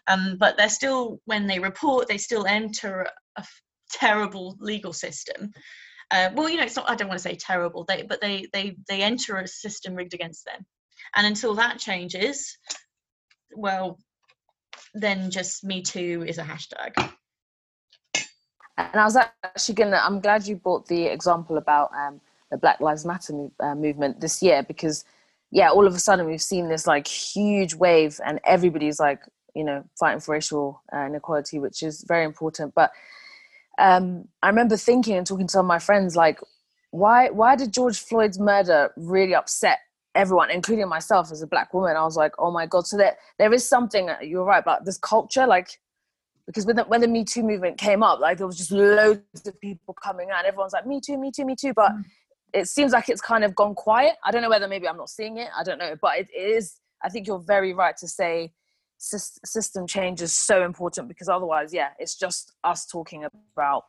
[0.09, 3.45] um, but they're still when they report they still enter a
[3.91, 5.53] terrible legal system.
[6.11, 8.47] Uh, well you know it's not i don't want to say terrible they but they
[8.53, 10.65] they they enter a system rigged against them
[11.17, 12.57] and until that changes
[13.57, 13.99] well
[14.95, 17.13] then just me too is a hashtag
[18.77, 20.01] and I was actually gonna.
[20.03, 24.43] I'm glad you brought the example about um, the Black Lives Matter uh, movement this
[24.43, 25.05] year because,
[25.51, 29.21] yeah, all of a sudden we've seen this like huge wave, and everybody's like,
[29.55, 32.75] you know, fighting for racial uh, inequality, which is very important.
[32.75, 32.91] But
[33.79, 36.41] um, I remember thinking and talking to some of my friends, like,
[36.91, 39.79] why why did George Floyd's murder really upset
[40.15, 41.97] everyone, including myself as a black woman?
[41.97, 42.87] I was like, oh my god.
[42.87, 44.11] So there there is something.
[44.23, 45.79] You're right about this culture, like
[46.47, 49.47] because when the, when the Me Too movement came up, like there was just loads
[49.47, 50.45] of people coming out.
[50.45, 51.73] Everyone's like, Me Too, Me Too, Me Too.
[51.73, 52.05] But mm.
[52.53, 54.17] it seems like it's kind of gone quiet.
[54.25, 55.49] I don't know whether maybe I'm not seeing it.
[55.57, 55.97] I don't know.
[56.01, 58.53] But it is, I think you're very right to say
[58.99, 63.87] system change is so important because otherwise, yeah, it's just us talking about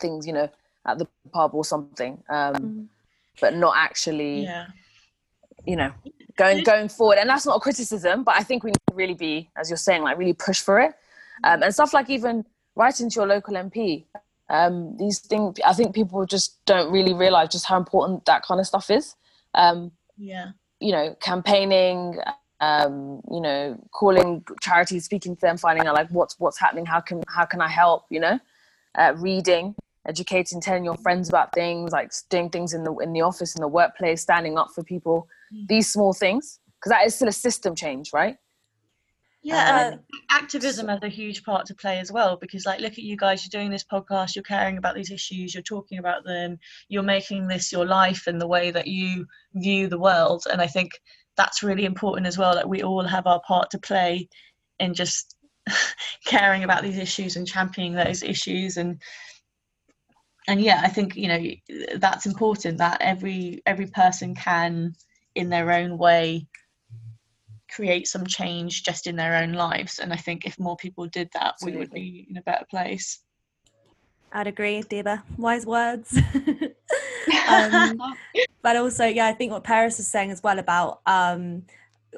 [0.00, 0.48] things, you know,
[0.86, 2.86] at the pub or something, um, mm.
[3.40, 4.66] but not actually, yeah.
[5.66, 5.92] You know,
[6.36, 7.18] going going forward.
[7.18, 9.76] And that's not a criticism, but I think we need to really be, as you're
[9.76, 10.94] saying, like really push for it
[11.44, 12.44] um, and stuff like even
[12.76, 14.04] writing to your local MP.
[14.48, 18.60] Um, these things, I think people just don't really realize just how important that kind
[18.60, 19.14] of stuff is.
[19.54, 20.50] Um, yeah.
[20.80, 22.18] You know, campaigning,
[22.60, 27.00] um, you know, calling charities, speaking to them, finding out like what's what's happening, how
[27.00, 28.06] can how can I help?
[28.10, 28.40] You know,
[28.98, 29.74] uh, reading,
[30.06, 33.60] educating, telling your friends about things, like doing things in the in the office, in
[33.60, 35.28] the workplace, standing up for people.
[35.68, 38.36] These small things, because that is still a system change, right?
[39.42, 42.98] Yeah, um, activism has a huge part to play as well because, like, look at
[42.98, 46.58] you guys, you're doing this podcast, you're caring about these issues, you're talking about them,
[46.88, 50.44] you're making this your life and the way that you view the world.
[50.52, 50.92] And I think
[51.36, 54.28] that's really important as well that we all have our part to play
[54.78, 55.36] in just
[56.26, 59.00] caring about these issues and championing those issues and
[60.48, 61.40] and yeah i think you know
[61.96, 64.94] that's important that every every person can
[65.34, 66.46] in their own way
[67.70, 69.98] create some change just in their own lives.
[69.98, 71.76] And i think if more people did that Absolutely.
[71.76, 73.20] we would be in a better place.
[74.32, 76.18] I'd agree Deeba wise words.
[77.48, 78.00] Um,
[78.62, 81.62] but also yeah i think what Peris is saying as well about um,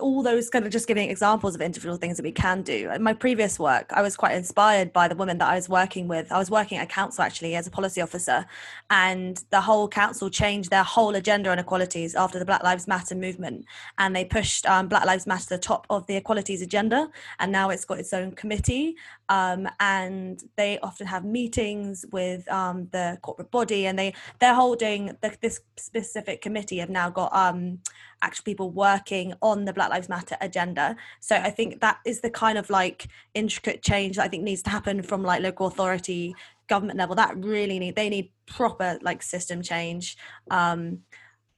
[0.01, 2.90] all those kind of just giving examples of individual things that we can do.
[2.90, 6.09] In my previous work, I was quite inspired by the woman that I was working
[6.09, 6.32] with.
[6.32, 8.47] I was working at council actually as a policy officer,
[8.90, 13.14] and the whole council changed their whole agenda on equalities after the Black Lives Matter
[13.14, 13.66] movement,
[13.99, 17.53] and they pushed um, Black Lives Matter to the top of the equalities agenda, and
[17.53, 18.97] now it's got its own committee,
[19.33, 25.16] um, and they often have meetings with um, the corporate body, and they they're holding
[25.22, 27.78] the, this specific committee have now got um,
[28.20, 30.97] actual people working on the Black Lives Matter agenda.
[31.20, 34.62] So I think that is the kind of like intricate change that I think needs
[34.64, 36.35] to happen from like local authority,
[36.68, 37.14] government level.
[37.14, 40.18] That really need they need proper like system change.
[40.51, 40.99] Um,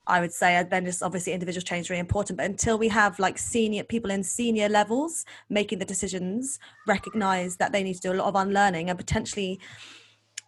[0.07, 2.37] I would say then just obviously individual change is really important.
[2.37, 7.73] But until we have like senior people in senior levels making the decisions, recognize that
[7.73, 9.61] they need to do a lot of unlearning and potentially,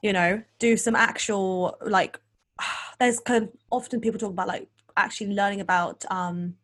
[0.02, 2.20] you know, do some actual like
[2.98, 6.54] there's kind of often people talk about like actually learning about um,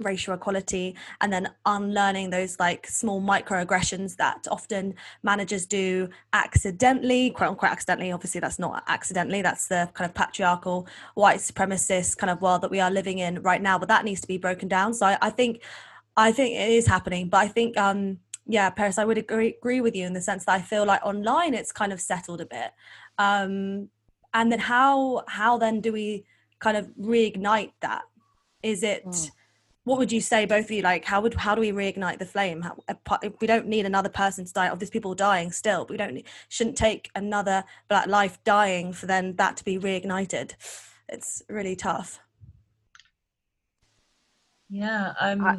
[0.00, 7.50] racial equality and then unlearning those like small microaggressions that often managers do accidentally quote
[7.50, 12.40] unquote accidentally obviously that's not accidentally that's the kind of patriarchal white supremacist kind of
[12.42, 14.92] world that we are living in right now but that needs to be broken down
[14.92, 15.62] so i, I think
[16.16, 19.80] i think it is happening but i think um yeah Peris i would agree, agree
[19.80, 22.46] with you in the sense that i feel like online it's kind of settled a
[22.46, 22.72] bit
[23.18, 23.88] um
[24.34, 26.26] and then how how then do we
[26.58, 28.02] kind of reignite that?
[28.62, 29.04] Is it?
[29.04, 29.30] Mm.
[29.86, 30.82] What would you say, both of you?
[30.82, 32.60] Like, how would how do we reignite the flame?
[32.60, 32.76] How,
[33.40, 34.68] we don't need another person to die.
[34.68, 39.36] Of these people dying still, we don't shouldn't take another black life dying for then
[39.36, 40.54] that to be reignited.
[41.08, 42.18] It's really tough.
[44.68, 45.56] Yeah, um, I,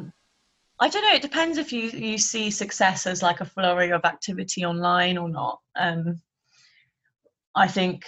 [0.78, 1.14] I don't know.
[1.14, 5.30] It depends if you you see success as like a flurry of activity online or
[5.30, 5.58] not.
[5.74, 6.20] Um,
[7.54, 8.04] I think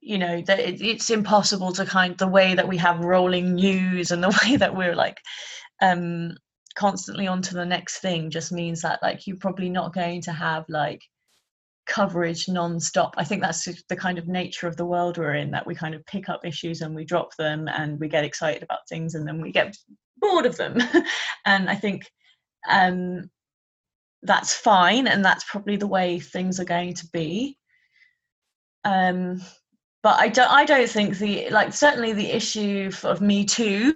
[0.00, 4.10] you know that it, it's impossible to kind the way that we have rolling news
[4.10, 5.20] and the way that we're like
[5.82, 6.32] um
[6.76, 10.32] constantly on to the next thing just means that like you're probably not going to
[10.32, 11.00] have like
[11.86, 13.14] coverage non-stop.
[13.16, 15.94] I think that's the kind of nature of the world we're in that we kind
[15.94, 19.26] of pick up issues and we drop them and we get excited about things and
[19.26, 19.76] then we get
[20.18, 20.78] bored of them.
[21.46, 22.10] And i think
[22.68, 23.30] um
[24.22, 27.58] that's fine and that's probably the way things are going to be.
[28.84, 29.42] Um
[30.04, 33.94] but I don't I don't think the like certainly the issue of Me Too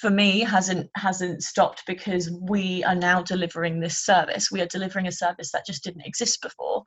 [0.00, 4.50] for me hasn't hasn't stopped because we are now delivering this service.
[4.50, 6.82] We are delivering a service that just didn't exist before.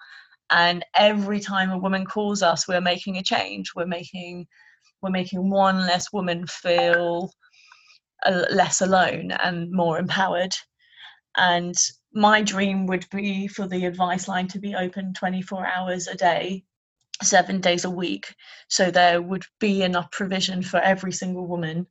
[0.51, 3.71] And every time a woman calls us, we're making a change.
[3.73, 4.47] We're making
[5.01, 7.31] we're making one less woman feel
[8.25, 10.53] uh, less alone and more empowered.
[11.37, 11.75] And
[12.13, 16.65] my dream would be for the advice line to be open 24 hours a day
[17.23, 18.33] seven days a week.
[18.67, 21.87] So there would be enough provision for every single woman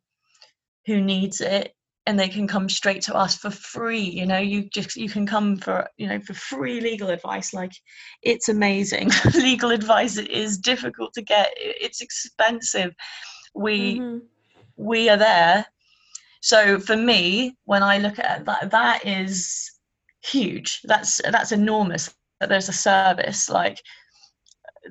[0.86, 1.74] who needs it
[2.06, 4.38] and they can come straight to us for free you know?
[4.38, 7.72] You just you can come for you know for free legal advice like
[8.22, 9.10] it's amazing.
[9.34, 12.94] Legal advice is difficult to get it's expensive.
[13.54, 14.18] We mm-hmm.
[14.76, 15.66] we are there.
[16.40, 19.70] So for me when i look at that that is
[20.22, 20.80] huge.
[20.84, 23.80] That's that's enormous that there's a service like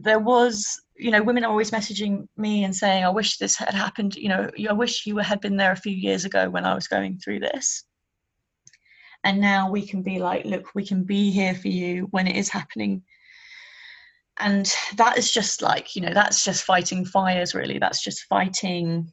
[0.02, 3.74] there was you know women are always messaging me and saying i wish this had
[3.74, 6.74] happened you know i wish you had been there a few years ago when i
[6.74, 7.86] was going through this.
[9.24, 12.36] And now we can be like look we can be here for you when it
[12.36, 13.04] is happening.
[14.40, 17.80] And that is just like you know that's just fighting fires really.
[17.80, 19.12] That's just fighting.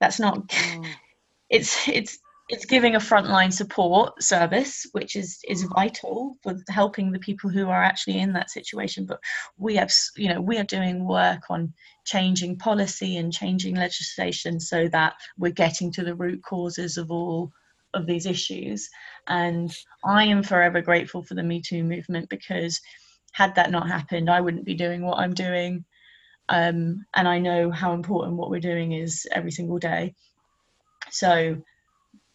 [0.00, 0.86] That's not mm.
[1.50, 2.18] it's it's
[2.50, 7.68] it's giving a frontline support service, which is is vital for helping the people who
[7.68, 9.06] are actually in that situation.
[9.06, 9.20] But
[9.56, 11.72] we have, you know, we are doing work on
[12.04, 17.52] changing policy and changing legislation so that we're getting to the root causes of all
[17.94, 18.88] of these issues.
[19.28, 19.72] And
[20.04, 22.80] I am forever grateful for the Me Too movement because
[23.32, 25.84] had that not happened, I wouldn't be doing what I'm doing.
[26.48, 30.16] Um, and I know how important what we're doing is every single day.
[31.12, 31.62] So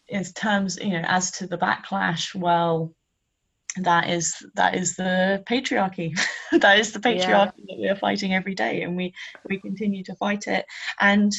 [0.08, 2.94] in terms, you know, as to the backlash, well,
[3.78, 6.18] that is that is the patriarchy.
[6.52, 7.76] that is the patriarchy yeah.
[7.76, 9.14] that we are fighting every day, and we
[9.50, 10.66] we continue to fight it.
[11.00, 11.34] And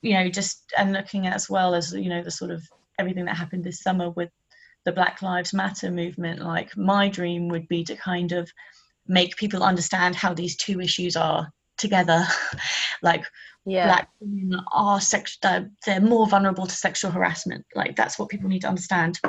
[0.00, 2.62] you know, just and looking as well as you know the sort of
[2.98, 4.30] everything that happened this summer with
[4.84, 6.40] the Black Lives Matter movement.
[6.40, 8.50] Like my dream would be to kind of
[9.06, 12.24] make people understand how these two issues are together.
[13.02, 13.24] like
[13.64, 13.86] yeah.
[13.86, 17.64] black women are sex they're, they're more vulnerable to sexual harassment.
[17.74, 19.20] Like that's what people need to understand.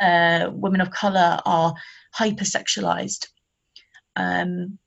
[0.00, 1.74] Uh, women of color are
[2.18, 3.26] hypersexualized.
[4.16, 4.78] Um,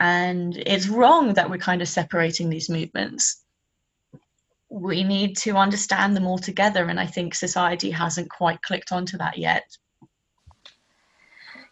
[0.00, 3.44] and it's wrong that we're kind of separating these movements
[4.74, 9.16] we need to understand them all together and i think society hasn't quite clicked onto
[9.16, 9.76] that yet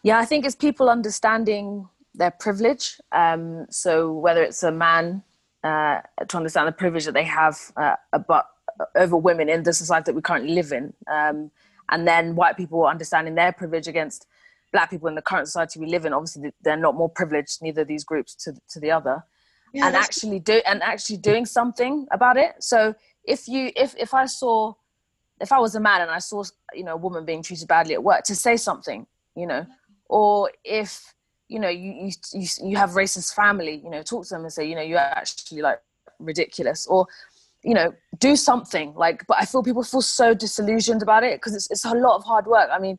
[0.05, 5.22] yeah i think it's people understanding their privilege um, so whether it's a man
[5.65, 8.47] uh, to understand the privilege that they have uh, about,
[8.95, 10.93] over women in the society that we currently live in.
[11.11, 11.51] Um,
[11.89, 14.27] and then white people understanding their privilege against
[14.73, 16.13] black people in the current society we live in.
[16.13, 19.25] Obviously they're not more privileged neither of these groups to, to the other.
[19.75, 22.57] Yeah, and actually do and actually doing something about it.
[22.61, 22.95] So
[23.25, 24.75] if you if if i saw
[25.41, 26.43] if i was a man and i saw
[26.75, 29.07] you know a woman being treated badly at work to say something
[29.37, 29.67] you know
[30.09, 31.15] or if
[31.53, 34.65] you know you you you have racist family you know talk to them and say
[34.65, 35.81] you know you're actually like
[36.19, 37.07] ridiculous or
[37.63, 41.55] you know do something like but i feel people feel so disillusioned about it because
[41.55, 42.99] it's, it's a lot of hard work i mean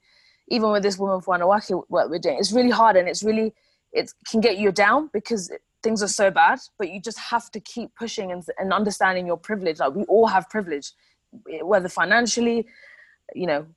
[0.50, 3.54] even with this woman for Anawaki work we're doing it's really hard and it's really
[3.92, 5.52] it can get you down because
[5.84, 9.38] things are so bad, but you just have to keep pushing and, and understanding your
[9.38, 9.80] privilege.
[9.80, 10.94] Like we all have privilege,
[11.62, 12.66] whether financially,
[13.36, 13.68] you know,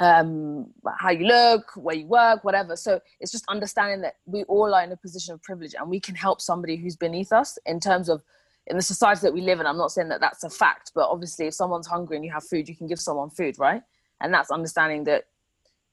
[0.00, 0.66] um,
[0.98, 2.76] how you look, where you work, whatever.
[2.76, 6.00] So it's just understanding that we all are in a position of privilege and we
[6.00, 8.22] can help somebody who's beneath us in terms of
[8.66, 9.66] in the society that we live in.
[9.66, 12.44] I'm not saying that that's a fact, but obviously, if someone's hungry and you have
[12.44, 13.82] food, you can give someone food, right?
[14.20, 15.24] And that's understanding that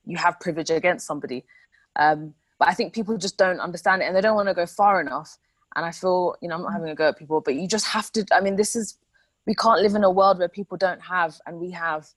[0.05, 1.45] you have privilege against somebody.
[1.95, 4.65] Um, but I think people just don't understand it and they don't want to go
[4.65, 5.37] far enough.
[5.75, 7.85] And I feel, you know, I'm not having a go at people, but you just
[7.87, 8.25] have to.
[8.31, 8.97] I mean, this is,
[9.45, 12.07] we can't live in a world where people don't have and we have,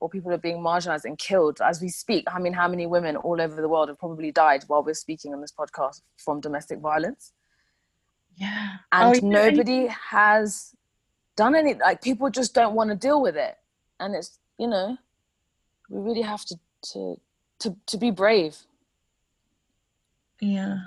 [0.00, 2.24] or people are being marginalized and killed as we speak.
[2.32, 5.34] I mean, how many women all over the world have probably died while we're speaking
[5.34, 7.32] on this podcast from domestic violence?
[8.36, 8.76] Yeah.
[8.92, 9.94] And oh, nobody yeah.
[10.10, 10.74] has
[11.36, 13.56] done any, like, people just don't want to deal with it.
[14.00, 14.96] And it's, you know,
[15.90, 16.58] we really have to,
[16.92, 17.20] to,
[17.60, 18.56] to, to be brave
[20.40, 20.78] yeah.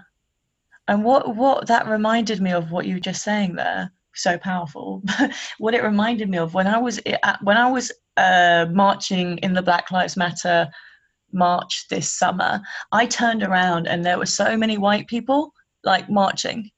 [0.88, 5.04] And what what that reminded me of what you were just saying there, so powerful.
[5.58, 7.00] what it reminded me of when I was
[7.42, 10.70] when I was uh, marching in the Black Lives Matter
[11.32, 15.54] march this summer, I turned around and there were so many white people
[15.84, 16.70] like marching.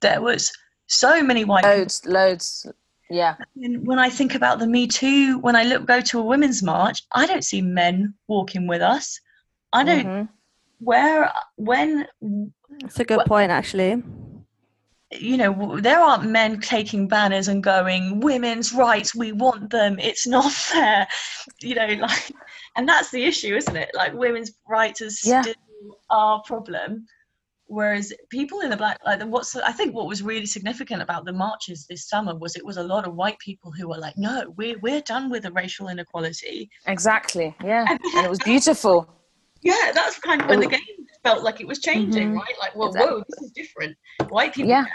[0.00, 0.50] There was
[0.86, 2.14] so many white loads, people.
[2.14, 2.66] loads.
[3.10, 3.36] Yeah.
[3.56, 6.62] And when I think about the Me Too, when I look go to a women's
[6.62, 9.20] march, I don't see men walking with us.
[9.72, 10.06] I don't.
[10.06, 10.34] Mm-hmm
[10.80, 12.06] where when
[12.80, 14.02] it's a good point actually
[15.12, 20.26] you know there aren't men taking banners and going women's rights we want them it's
[20.26, 21.06] not fair.
[21.60, 22.32] You know like
[22.76, 23.90] and that's the issue isn't it?
[23.94, 25.42] Like women's rights is yeah.
[25.42, 25.54] still
[26.10, 27.06] our problem
[27.66, 31.32] whereas people in the black like what's i think what was really significant about the
[31.32, 34.52] marches this summer was it was a lot of white people who were like no
[34.56, 36.68] we're we're done with the racial inequality.
[36.86, 37.86] Exactly yeah.
[37.88, 39.08] And, and it was beautiful
[39.62, 40.80] yeah, that's kind of when the game
[41.22, 42.38] felt like it was changing, mm-hmm.
[42.38, 42.54] right?
[42.60, 43.12] Like, well, exactly.
[43.12, 43.96] whoa, this is different.
[44.28, 44.70] White people.
[44.70, 44.86] Yeah.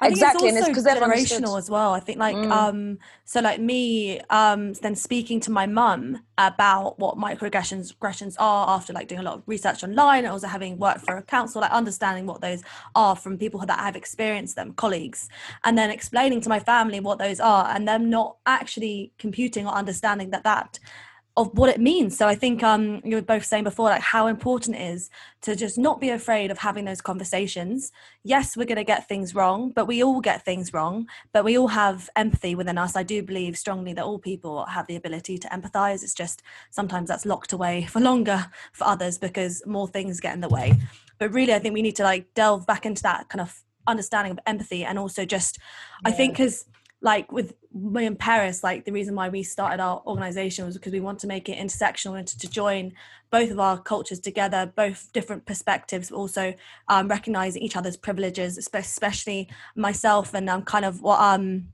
[0.00, 1.92] I exactly, think it's also and it's generational as well.
[1.92, 2.50] I think, like, mm.
[2.50, 8.68] um, so like me, um, then speaking to my mum about what microaggressions aggressions are
[8.68, 11.60] after like doing a lot of research online, and also having worked for a council,
[11.60, 12.62] like understanding what those
[12.94, 15.28] are from people that have experienced them, colleagues,
[15.64, 19.74] and then explaining to my family what those are, and them not actually computing or
[19.74, 20.78] understanding that that
[21.36, 22.16] of what it means.
[22.16, 25.08] So I think um, you were both saying before, like how important it is
[25.42, 27.90] to just not be afraid of having those conversations.
[28.22, 31.06] Yes, we're going to get things wrong, but we all get things wrong.
[31.32, 32.96] But we all have empathy within us.
[32.96, 36.02] I do believe strongly that all people have the ability to empathize.
[36.02, 40.42] It's just sometimes that's locked away for longer for others because more things get in
[40.42, 40.74] the way.
[41.18, 44.32] But really, I think we need to like delve back into that kind of understanding
[44.32, 46.10] of empathy and also just, yeah.
[46.10, 46.66] I think, because
[47.02, 50.92] like with me and Peris, like the reason why we started our organization was because
[50.92, 52.92] we want to make it intersectional and to, to join
[53.30, 56.54] both of our cultures together, both different perspectives, but also
[56.88, 61.66] um, recognizing each other's privileges, especially myself and um, kind of what um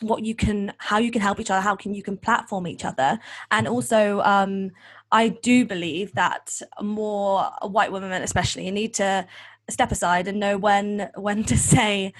[0.00, 2.84] what you can how you can help each other how can you can platform each
[2.84, 3.20] other.
[3.52, 4.72] And also um
[5.12, 9.26] i do believe that more white women especially need to
[9.70, 12.12] step aside and know when when to say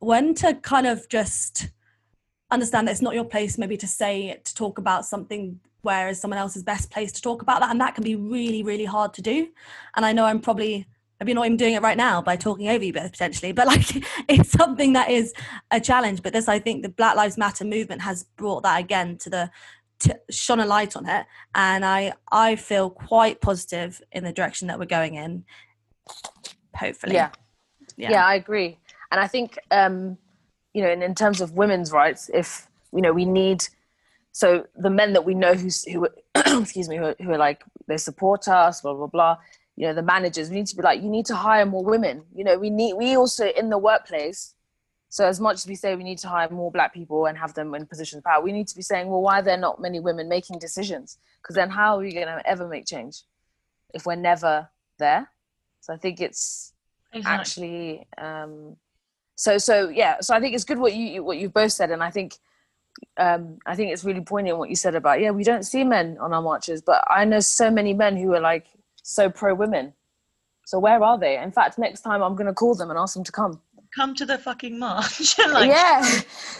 [0.00, 1.68] when to kind of just
[2.50, 6.38] understand that it's not your place maybe to say to talk about something whereas someone
[6.38, 9.22] else's best place to talk about that and that can be really really hard to
[9.22, 9.48] do.
[9.96, 10.86] And i know i'm probably
[11.20, 13.96] maybe not even doing it right now by talking over you both potentially but like
[14.28, 15.32] it's something that is
[15.70, 16.22] a challenge.
[16.22, 19.50] But this i think the black lives matter movement has brought that again to the
[20.00, 21.26] to shone a light on it.
[21.54, 25.44] And i i feel quite positive in the direction that we're going in
[26.74, 27.14] hopefully.
[27.14, 27.30] Yeah.
[27.96, 28.78] Yeah, yeah i agree.
[29.10, 30.16] And i think um
[30.78, 33.66] you know in, in terms of women's rights if you know we need
[34.30, 36.08] so the men that we know who who
[36.62, 39.36] excuse me who, who are like they support us blah blah blah
[39.74, 42.24] you know the managers we need to be like you need to hire more women.
[42.34, 44.54] You know we need we also in the workplace
[45.08, 47.54] so as much as we say we need to hire more black people and have
[47.54, 49.80] them in positions of power we need to be saying well why are there not
[49.80, 51.18] many women making decisions?
[51.42, 53.22] Because then how are we going to ever make change
[53.94, 54.68] if we're never
[54.98, 55.30] there?
[55.80, 56.72] So i think it's
[57.12, 57.40] exactly.
[57.40, 58.76] actually um
[59.38, 62.02] so so yeah so i think it's good what you what you've both said and
[62.02, 62.34] i think
[63.16, 66.18] um, I think it's really poignant what you said about yeah we don't see men
[66.20, 68.66] on our marches, but I know so many men who are like
[69.02, 69.92] so pro women.
[70.66, 71.38] So where are they?
[71.38, 73.60] In fact, next time I'm going to call them and ask them to come.
[73.94, 75.38] Come to the fucking march.
[75.50, 76.02] like, yeah.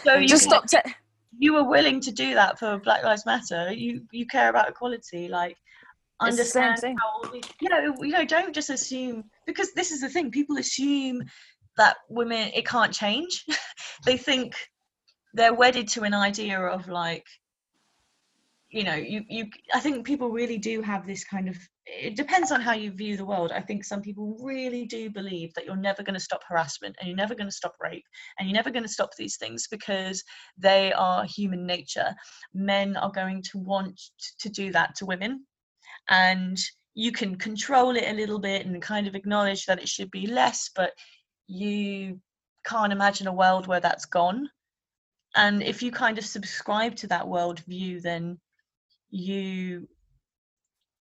[0.03, 0.65] So you just stop.
[1.37, 3.71] You were willing to do that for Black Lives Matter.
[3.71, 5.27] You you care about equality.
[5.27, 5.57] Like
[6.21, 10.29] understand how we, you know you know don't just assume because this is the thing
[10.29, 11.23] people assume
[11.79, 13.45] that women it can't change.
[14.05, 14.55] They think
[15.33, 17.25] they're wedded to an idea of like
[18.69, 22.51] you know you you i think people really do have this kind of it depends
[22.51, 23.51] on how you view the world.
[23.51, 27.07] I think some people really do believe that you're never going to stop harassment and
[27.07, 28.05] you're never going to stop rape
[28.37, 30.23] and you're never going to stop these things because
[30.57, 32.13] they are human nature.
[32.53, 33.99] Men are going to want
[34.39, 35.45] to do that to women
[36.09, 36.57] and
[36.93, 40.27] you can control it a little bit and kind of acknowledge that it should be
[40.27, 40.91] less but
[41.49, 42.19] you
[42.65, 44.49] can't imagine a world where that's gone.
[45.35, 48.39] And if you kind of subscribe to that worldview then
[49.09, 49.87] you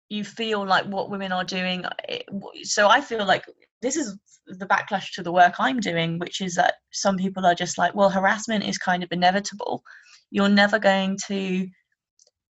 [0.10, 2.22] you feel like what women are doing eh,
[2.64, 3.44] so i feel like
[3.82, 4.18] this is
[4.48, 7.94] the backlash to the work i'm doing which is that some people are just like
[7.94, 9.84] well harassment is kind of inevitable.
[10.32, 11.68] You're never going to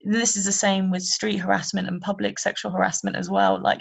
[0.02, 3.60] this is the same with street harassment and public sexual harassment as well.
[3.60, 3.80] Like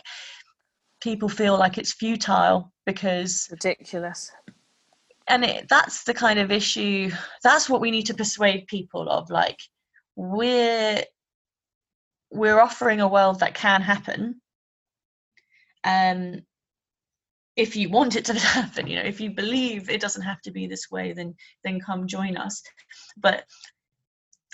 [1.05, 4.31] people feel like it's futile because ridiculous.
[5.27, 7.11] And it, that's the kind of issue
[7.43, 9.59] that's what we need to persuade people of like
[10.15, 11.03] we're
[12.31, 14.41] we're offering a world that can happen.
[15.83, 16.41] Um
[17.55, 20.51] if you want it to happen you know if you believe it doesn't have to
[20.51, 22.63] be this way then then come join us.
[23.15, 23.43] But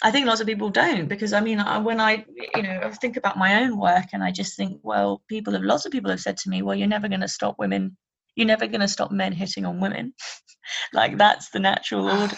[0.01, 2.25] i think lots of people don't because i mean when i
[2.55, 5.63] you know I think about my own work and i just think well people have
[5.63, 7.97] lots of people have said to me well you're never going to stop women
[8.35, 10.13] you're never going to stop men hitting on women
[10.93, 12.37] like that's the natural order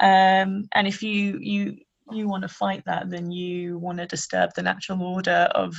[0.00, 1.76] um and if you you
[2.12, 5.74] you want to fight that, then you want to disturb the natural order of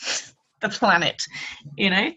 [0.60, 1.22] the planet,
[1.76, 2.10] you know?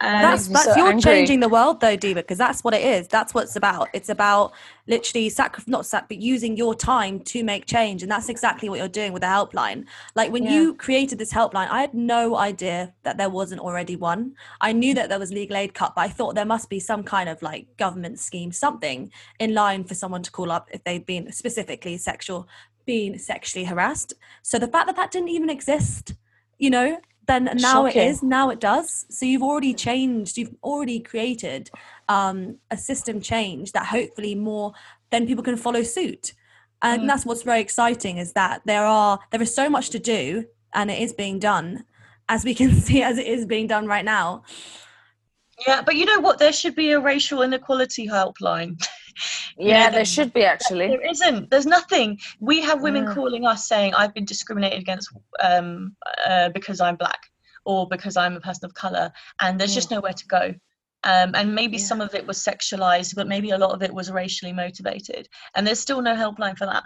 [0.00, 1.02] Um, that's that's so you're angry.
[1.02, 3.08] changing the world though, Deeba, because that's what it is.
[3.08, 3.88] That's what it's about.
[3.92, 4.52] It's about
[4.86, 8.78] literally sacri- not sac, but using your time to make change, and that's exactly what
[8.78, 9.86] you're doing with the helpline.
[10.14, 10.52] Like when yeah.
[10.52, 14.34] you created this helpline, I had no idea that there wasn't already one.
[14.60, 17.02] I knew that there was legal aid cut, but I thought there must be some
[17.02, 21.04] kind of like government scheme, something in line for someone to call up if they've
[21.04, 22.46] been specifically sexual,
[22.86, 24.14] being sexually harassed.
[24.42, 26.14] So the fact that that didn't even exist,
[26.56, 28.02] you know, then now Shocking.
[28.02, 29.06] it is now it does.
[29.10, 31.70] So you've already changed you've already created
[32.08, 34.72] um, a system change that hopefully more
[35.10, 36.32] then people can follow suit.
[36.82, 37.06] And mm.
[37.06, 40.90] that's what's very exciting is that there are there is so much to do and
[40.90, 41.84] it is being done
[42.28, 44.42] as we can see as it is being done right now.
[45.66, 46.38] Yeah but you know what?
[46.38, 48.82] There should be a racial inequality helpline
[49.58, 53.14] yeah there should be actually there isn't there's nothing we have women mm.
[53.14, 55.10] calling us saying i've been discriminated against
[55.42, 55.94] um,
[56.26, 57.20] uh, because i'm black
[57.64, 59.76] or because i'm a person of color and there's mm.
[59.76, 60.54] just nowhere to go
[61.04, 61.84] um, and maybe yeah.
[61.84, 65.66] some of it was sexualized but maybe a lot of it was racially motivated and
[65.66, 66.84] there's still no helpline for that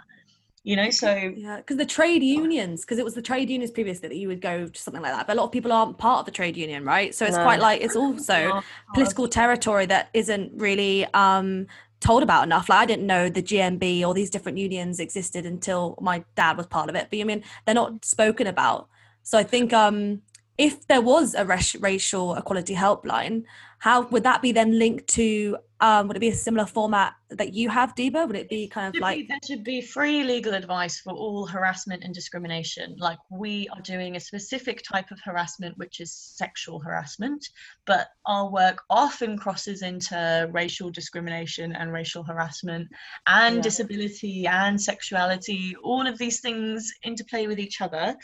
[0.63, 4.07] you know so yeah because the trade unions because it was the trade unions previously
[4.07, 6.19] that you would go to something like that but a lot of people aren't part
[6.19, 7.43] of the trade union right so it's no.
[7.43, 8.61] quite like it's also
[8.93, 11.67] political territory that isn't really um
[12.03, 12.69] told about enough.
[12.69, 16.67] Like I didn't know the GMB or these different unions existed until my dad was
[16.67, 17.07] part of it.
[17.09, 18.89] But I mean, they're not spoken about.
[19.23, 20.21] So I think um,
[20.57, 23.43] if there was a racial equality helpline,
[23.79, 27.53] how would that be then linked to Um, would it be a similar format that
[27.53, 28.25] you have, Deeba?
[28.25, 31.45] Would it be kind of like be, there should be free legal advice for all
[31.45, 32.95] harassment and discrimination?
[32.97, 37.45] Like we are doing a specific type of harassment, which is sexual harassment,
[37.85, 42.87] but our work often crosses into racial discrimination and racial harassment
[43.27, 43.61] and yeah.
[43.61, 45.75] disability and sexuality.
[45.83, 48.15] All of these things interplay with each other.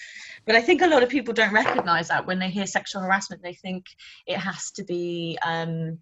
[0.45, 3.43] But I think a lot of people don't recognize that when they hear sexual harassment,
[3.43, 3.85] they think
[4.27, 5.37] it has to be.
[5.45, 5.99] Um,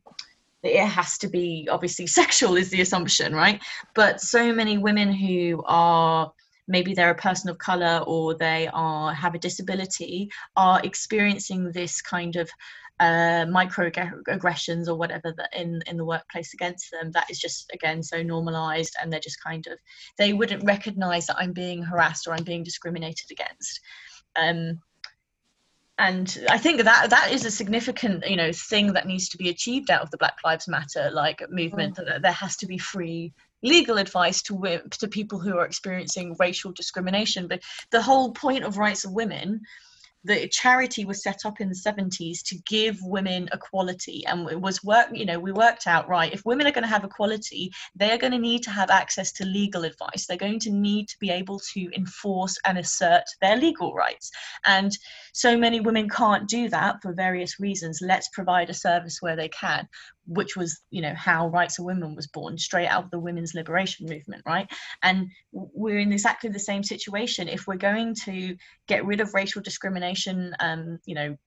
[0.63, 3.61] it has to be obviously sexual is the assumption right?
[3.95, 6.31] But so many women who are
[6.67, 12.01] maybe they're a person of color or they are have a disability are experiencing this
[12.01, 12.49] kind of
[12.99, 18.01] uh, microaggressions or whatever that in in the workplace against them that is just again
[18.01, 19.77] so normalized and they're just kind of
[20.17, 23.79] they wouldn't recognize that i'm being harassed or i'm being discriminated against.
[24.35, 24.79] Um,
[25.99, 29.49] and I think that that is a significant, you know, thing that needs to be
[29.49, 31.95] achieved out of the Black Lives Matter like movement.
[31.95, 32.05] Mm.
[32.05, 33.33] That there has to be free
[33.63, 37.47] legal advice to to people who are experiencing racial discrimination.
[37.47, 39.61] But the whole point of rights of women
[40.23, 44.25] the charity was set up in the 70s to give women equality.
[44.25, 46.89] And it was work you know we worked out right if women are going to
[46.89, 50.25] have equality they're going to need to have access to legal advice.
[50.25, 54.31] They're going to need to be able to enforce and assert their legal rights.
[54.65, 54.91] And
[55.33, 57.99] so many women can't do that for various reasons.
[58.01, 59.87] Let's provide a service where they can
[60.27, 63.53] which was you know how rights of women was born straight out of the women's
[63.53, 64.69] liberation movement right?
[65.01, 67.47] And we're in exactly the same situation.
[67.47, 68.55] If we're going to
[68.87, 71.37] get rid of racial discrimination um you know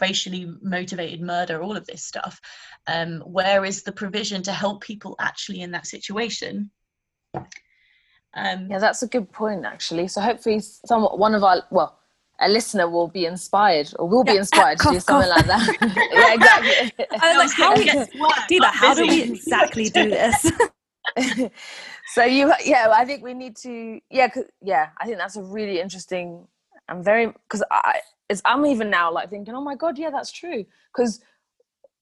[0.00, 2.38] racially motivated murder all of this stuff
[2.86, 6.70] um where is the provision to help people actually in that situation?
[8.34, 10.08] Um yeah that's a good point actually.
[10.08, 11.98] So hopefully some one of our well
[12.40, 15.46] a listener will be inspired or will yeah, be inspired to do something cough.
[15.46, 15.76] like that.
[16.12, 17.06] yeah, exactly.
[17.20, 17.84] I was like, how, we,
[18.48, 18.74] do that?
[18.74, 20.52] How do we exactly do this?
[22.14, 24.28] so you, yeah, I think we need to, yeah,
[24.62, 26.46] yeah, I think that's a really interesting.
[26.88, 30.30] I'm very because I, it's, I'm even now like thinking, oh my god, yeah, that's
[30.30, 30.64] true.
[30.94, 31.20] Because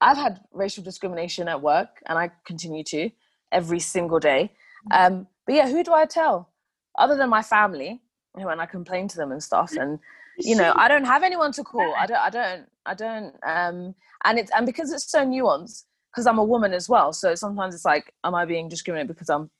[0.01, 3.11] I've had racial discrimination at work, and I continue to
[3.53, 4.53] every single day.
[4.91, 5.14] Mm-hmm.
[5.14, 6.51] Um, but yeah, who do I tell?
[6.99, 8.01] Other than my family,
[8.32, 9.99] when I complain to them and stuff, and
[10.39, 11.95] you know i don't have anyone to call.
[11.99, 16.26] I don't i don't i don't um and it's and because it's so nuanced because
[16.26, 19.51] i'm a woman as well so sometimes it's like am i being discriminated because i'm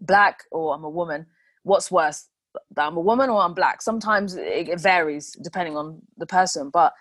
[0.00, 1.26] black or i'm a woman?
[1.62, 2.28] What's worse
[2.76, 3.82] that i'm a woman or i'm black?
[3.82, 6.92] Sometimes it, it varies depending on the person but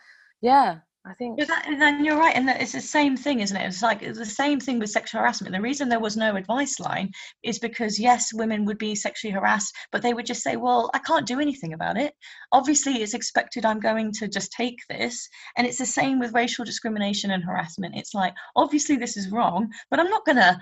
[0.42, 1.38] yeah I think.
[1.40, 3.68] and then you're right, and it's the same thing, isn't it?
[3.68, 5.54] It's like it's the same thing with sexual harassment.
[5.54, 7.12] The reason there was no advice line
[7.44, 11.00] is because yes, women would be sexually harassed, but they would just say, "Well, I
[11.00, 12.14] can't do anything about it.
[12.54, 15.28] Obviously, it's expected I'm going to just take this."
[15.58, 17.96] And it's the same with racial discrimination and harassment.
[17.98, 20.58] It's like, obviously, this is wrong, but I'm not going to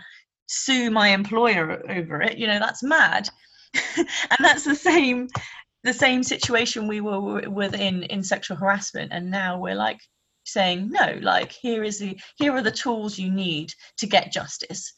[0.48, 2.40] sue my employer over it.
[2.40, 3.30] You know, that's mad.
[3.98, 5.28] and that's the same
[5.84, 9.98] the same situation we were within in sexual harassment and now we're like
[10.52, 14.94] saying no like here is the here are the tools you need to get justice.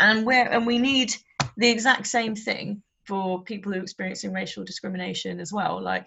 [0.00, 1.14] And where and we need
[1.56, 5.82] the exact same thing for people who are experiencing racial discrimination as well.
[5.82, 6.06] Like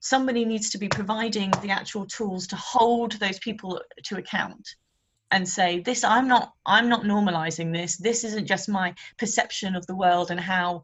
[0.00, 4.66] somebody needs to be providing the actual tools to hold those people to account
[5.32, 7.96] and say this i'm not i'm not normalizing this.
[7.96, 10.82] This isn't just my perception of the world and how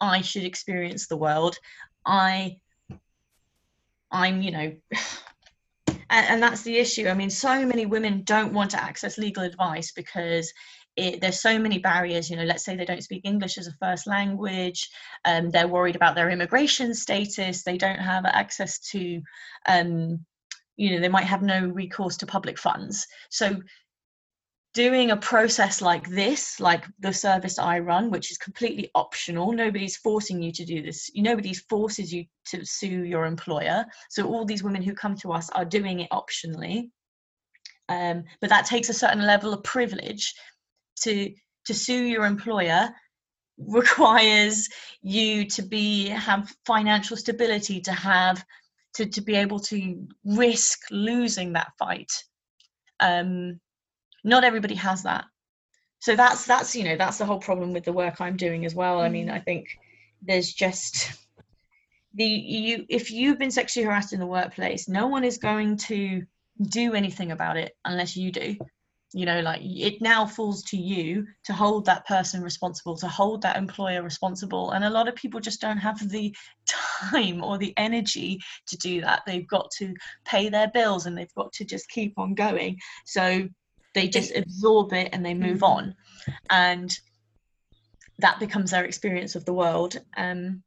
[0.00, 1.56] i should experience the world.
[2.06, 2.56] I
[4.10, 4.72] i'm you know
[6.12, 7.08] and, and that's the issue.
[7.08, 10.52] I mean so many women don't want to access legal advice because
[10.94, 12.30] it, there's so many barriers.
[12.30, 14.88] You know let's say they don't speak english as a first language
[15.24, 19.20] um, they're worried about their immigration status they don't have access to
[19.66, 20.24] um,
[20.76, 23.06] you know they might have no recourse to public funds.
[23.30, 23.60] So
[24.74, 29.96] doing a process like this, like the service I run, which is completely optional, nobody's
[29.96, 31.10] forcing you to do this.
[31.14, 33.84] Nobody's forces you to sue your employer.
[34.08, 36.90] So all these women who come to us are doing it optionally.
[37.88, 40.34] Um, but that takes a certain level of privilege
[41.02, 41.32] to
[41.66, 42.90] to sue your employer
[43.58, 44.68] requires
[45.02, 48.44] you to be have financial stability to have
[48.94, 52.10] to, to be able to risk losing that fight
[53.00, 53.60] um,
[54.24, 55.24] not everybody has that.
[56.02, 58.74] So that's that's you know that's the whole problem with the work i'm doing as
[58.74, 59.00] well.
[59.00, 59.44] I mean i mm.
[59.44, 59.68] think
[60.20, 61.12] there's just
[62.14, 66.22] the you if you've been sexually harassed in the workplace no one is going to
[66.60, 68.56] do anything about it unless you do.
[69.14, 73.42] You know like it now falls to you to hold that person responsible to hold
[73.42, 74.72] that employer responsible.
[74.72, 76.34] And a lot of people just don't have the
[76.66, 79.22] time or the energy to do that.
[79.24, 79.94] They've got to
[80.24, 82.78] pay their bills and they've got to just keep on going.
[83.04, 83.48] So
[83.94, 85.64] they just absorb it and they move mm-hmm.
[85.64, 85.94] on
[86.50, 86.98] and
[88.18, 90.62] that becomes their experience of the world um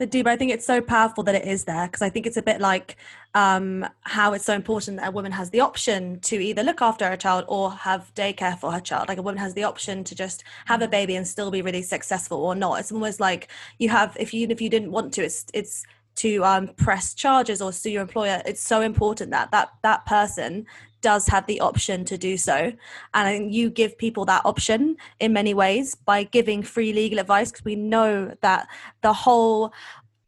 [0.00, 2.38] but Deeba, I think it's so powerful that it is there because I think it's
[2.38, 2.96] a bit like
[3.34, 7.06] um, how it's so important that a woman has the option to either look after
[7.06, 9.08] her child or have daycare for her child.
[9.08, 10.90] Like a woman has the option to just have a mm.
[10.90, 12.80] baby and still be really successful or not.
[12.80, 13.48] It's almost like
[13.78, 15.84] you have, if you if you didn't want to, it's it's
[16.16, 18.40] to um, press charges or sue your employer.
[18.46, 20.66] It's so important that that that person
[21.00, 22.72] does have the option to do so.
[23.14, 27.64] And you give people that option in many ways by giving free legal advice because
[27.64, 28.68] we know that
[29.02, 29.72] the whole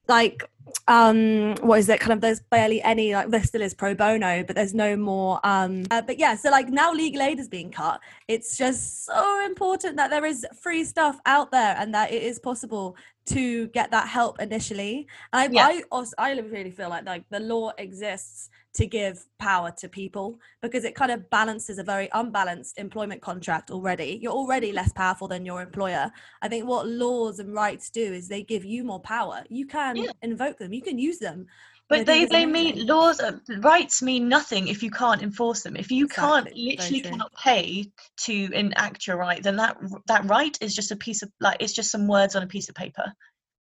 [0.09, 0.49] like
[0.89, 4.43] um what is it kind of there's barely any like there still is pro bono
[4.45, 7.70] but there's no more um uh, but yeah so like now legal aid is being
[7.70, 12.23] cut it's just so important that there is free stuff out there and that it
[12.23, 12.97] is possible
[13.27, 15.66] to get that help initially i yeah.
[15.66, 20.39] i also, i really feel like like the law exists to give power to people
[20.62, 24.18] because it kind of balances a very unbalanced employment contract already.
[24.23, 26.11] You're already less powerful than your employer.
[26.41, 29.45] I think what laws and rights do is they give you more power.
[29.49, 30.11] You can yeah.
[30.23, 31.47] invoke them, you can use them.
[31.89, 35.77] But they, they mean laws, uh, rights mean nothing if you can't enforce them.
[35.77, 36.31] If you exactly.
[36.31, 40.97] can't literally cannot pay to enact your right, then that that right is just a
[40.97, 43.12] piece of like it's just some words on a piece of paper.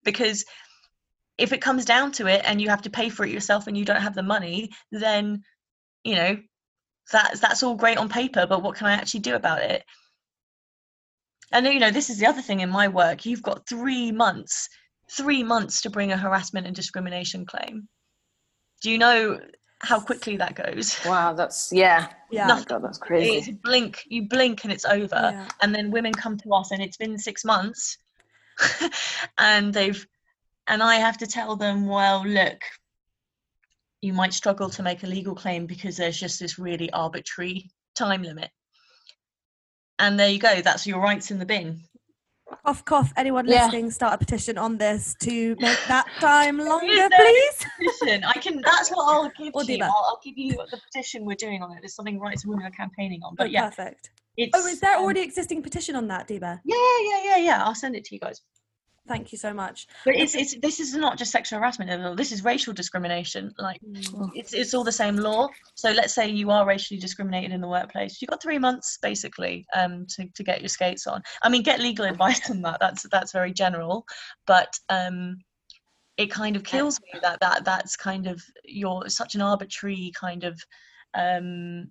[0.05, 0.45] Because
[1.39, 3.77] if it comes down to it and you have to pay for it yourself and
[3.77, 5.43] you don't have the money then
[6.05, 6.37] you know
[7.11, 9.85] that's that's all great on paper but what can i actually do about it?
[11.53, 13.27] And you know this is the other thing in my work.
[13.27, 14.69] You've got three months
[15.11, 17.87] three months to bring a harassment and discrimination claim.
[18.81, 19.39] Do you know
[19.81, 20.99] how quickly that goes?
[21.05, 22.09] Wow that's yeah.
[22.31, 22.47] Yeah.
[22.47, 23.51] Nothing, God, that's crazy.
[23.51, 25.31] It's blink you blink and it's over.
[25.33, 25.49] Yeah.
[25.61, 27.99] and then women come to us and it's been six months.
[29.39, 30.07] And they've
[30.67, 32.63] and I have to tell them, well, look,
[34.01, 38.23] you might struggle to make a legal claim because there's just this really arbitrary time
[38.23, 38.51] limit.
[39.99, 41.83] And there you go, that's your rights in the bin.
[42.65, 43.13] Cough, cough.
[43.17, 43.65] Anyone yeah.
[43.65, 47.67] listening, start a petition on this to make that time longer, please.
[48.01, 48.25] Petition.
[48.25, 48.61] I can.
[48.61, 49.83] That's what I'll give we'll you.
[49.83, 51.79] I'll, I'll, give you the petition we're doing on it.
[51.81, 53.35] There's something rights of women are campaigning on.
[53.37, 54.11] But oh, yeah, perfect.
[54.55, 56.61] oh, is there already um, existing petition on that, Deeba?
[56.65, 57.65] Yeah, yeah, yeah, yeah.
[57.65, 58.43] I'll send it to you guys.
[59.09, 59.89] Thank you so much.
[60.05, 62.17] But it's it's this is not just sexual harassment.
[62.17, 63.53] This is racial discrimination.
[63.59, 64.31] Like mm.
[64.35, 65.49] it's it's all the same law.
[65.75, 68.23] So let's say you are racially discriminated in the workplace.
[68.23, 71.21] You've got three months basically um, to to get your skates on.
[71.43, 72.79] I mean, get legal advice on that.
[72.79, 74.07] That's that's very general,
[74.47, 75.39] but um,
[76.17, 80.45] it kind of kills me that that that's kind of you're such an arbitrary kind
[80.45, 80.63] of
[81.15, 81.91] um,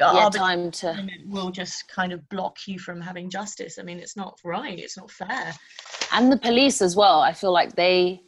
[0.00, 3.78] yeah, time to will just kind of block you from having justice.
[3.78, 4.78] I mean, it's not right.
[4.78, 5.52] It's not fair.
[6.12, 7.20] And the police as well.
[7.20, 8.22] I feel like they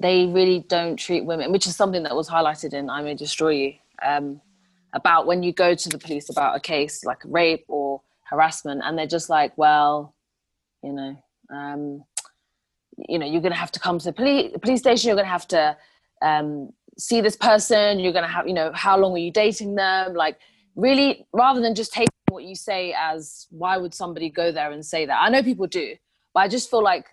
[0.00, 3.50] they really don't treat women, which is something that was highlighted in "I May Destroy
[3.50, 4.40] You" um,
[4.92, 8.96] about when you go to the police about a case like rape or harassment, and
[8.96, 10.14] they're just like, well,
[10.82, 11.16] you know.
[11.54, 12.04] Um,
[13.08, 15.08] you know, you're going to have to come to the police, police station.
[15.08, 15.76] You're going to have to
[16.20, 17.98] um, see this person.
[17.98, 20.14] You're going to have, you know, how long were you dating them?
[20.14, 20.38] Like,
[20.76, 24.84] really rather than just taking what you say as why would somebody go there and
[24.84, 25.20] say that?
[25.20, 25.96] I know people do
[26.34, 27.06] but i just feel like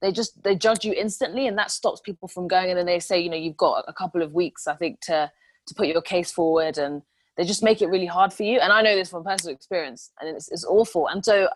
[0.00, 3.00] they just they judge you instantly and that stops people from going and then they
[3.00, 5.30] say you know you've got a couple of weeks i think to
[5.66, 7.02] to put your case forward and
[7.36, 10.10] they just make it really hard for you and i know this from personal experience
[10.20, 11.48] and it's, it's awful and so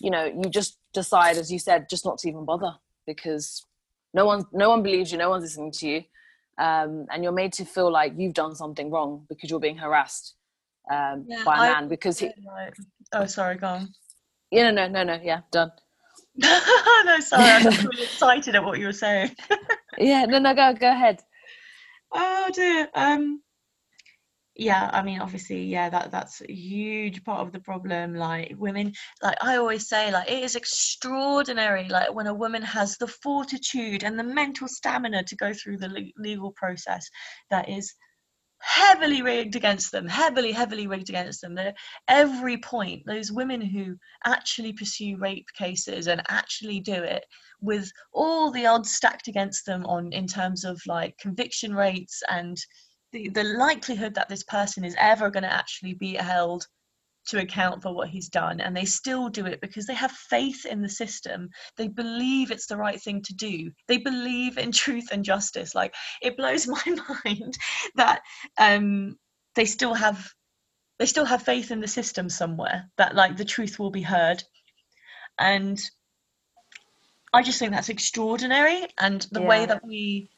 [0.00, 2.72] you know you just decide as you said just not to even bother
[3.06, 3.64] because
[4.14, 6.02] no one no one believes you no one's listening to you
[6.58, 10.34] um, and you're made to feel like you've done something wrong because you're being harassed
[10.90, 12.30] um, yeah, by a man because he.
[13.12, 13.88] Oh, sorry, go on.
[14.50, 15.22] Yeah, no, no, no, no.
[15.22, 15.70] Yeah, done.
[16.36, 19.34] no, sorry, I got really excited at what you were saying.
[19.98, 21.22] yeah, no, no, go, go ahead.
[22.12, 22.88] Oh dear.
[22.94, 23.40] Um,
[24.58, 28.14] yeah, I mean, obviously, yeah, that that's a huge part of the problem.
[28.14, 31.88] Like women, like I always say, like it is extraordinary.
[31.88, 36.10] Like when a woman has the fortitude and the mental stamina to go through the
[36.16, 37.06] legal process,
[37.50, 37.94] that is
[38.66, 41.56] heavily rigged against them, heavily, heavily rigged against them.
[42.08, 47.24] Every point, those women who actually pursue rape cases and actually do it
[47.60, 52.56] with all the odds stacked against them on in terms of like conviction rates and
[53.12, 56.66] the, the likelihood that this person is ever going to actually be held
[57.26, 60.64] to account for what he's done and they still do it because they have faith
[60.64, 61.50] in the system.
[61.76, 63.70] They believe it's the right thing to do.
[63.88, 65.74] They believe in truth and justice.
[65.74, 67.56] Like it blows my mind
[67.96, 68.22] that
[68.58, 69.16] um
[69.54, 70.28] they still have
[70.98, 74.42] they still have faith in the system somewhere that like the truth will be heard.
[75.38, 75.78] And
[77.32, 79.46] i just think that's extraordinary and the yeah.
[79.46, 80.30] way that we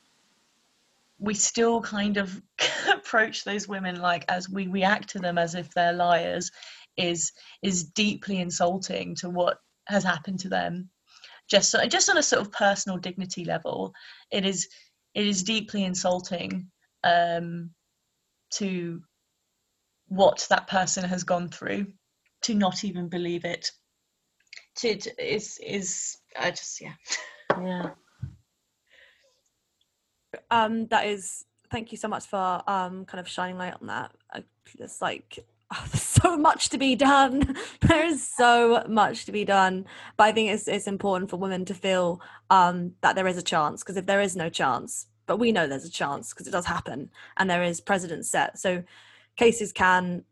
[1.18, 2.43] we still kind of
[2.93, 6.51] approach those women like as we react to them as if they're liars
[6.99, 7.32] is
[7.62, 10.90] is deeply insulting to what has happened to them.
[11.49, 13.92] Just just on a sort of personal dignity level
[14.30, 14.68] it is
[15.14, 16.70] it is deeply insulting
[17.05, 17.70] um,
[18.53, 19.03] to
[20.09, 21.86] what that person has gone through
[22.42, 23.70] to not even believe it.
[24.76, 26.94] To, to is is i just yeah.
[27.61, 27.90] Yeah.
[30.51, 34.12] Um that is thank you so much for um kind of shining light on that.
[34.78, 39.84] It's like there's so much to be done there is so much to be done
[40.16, 43.42] but i think it's it's important for women to feel um that there is a
[43.42, 46.52] chance because if there is no chance but we know there's a chance because it
[46.52, 48.82] does happen and there is precedent set so
[49.38, 50.24] cases can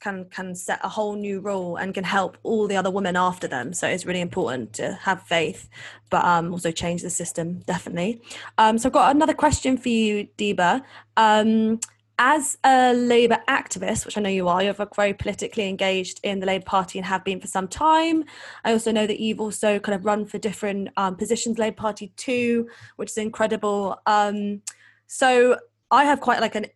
[0.00, 3.48] can can set a whole new rule and can help all the other women after
[3.48, 3.72] them.
[3.72, 5.68] So it's really important to have faith,
[6.10, 8.20] but um, also change the system definitely.
[8.58, 10.82] Um, so I've got another question for you, Deeba.
[11.16, 11.80] Um,
[12.22, 16.46] as a Labour activist, which I know you are, you're very politically engaged in the
[16.46, 18.24] Labour Party and have been for some time.
[18.62, 22.12] I also know that you've also kind of run for different um, positions, Labour Party
[22.18, 23.98] too, which is incredible.
[24.04, 24.60] Um,
[25.06, 25.56] so
[25.90, 26.66] I have quite like an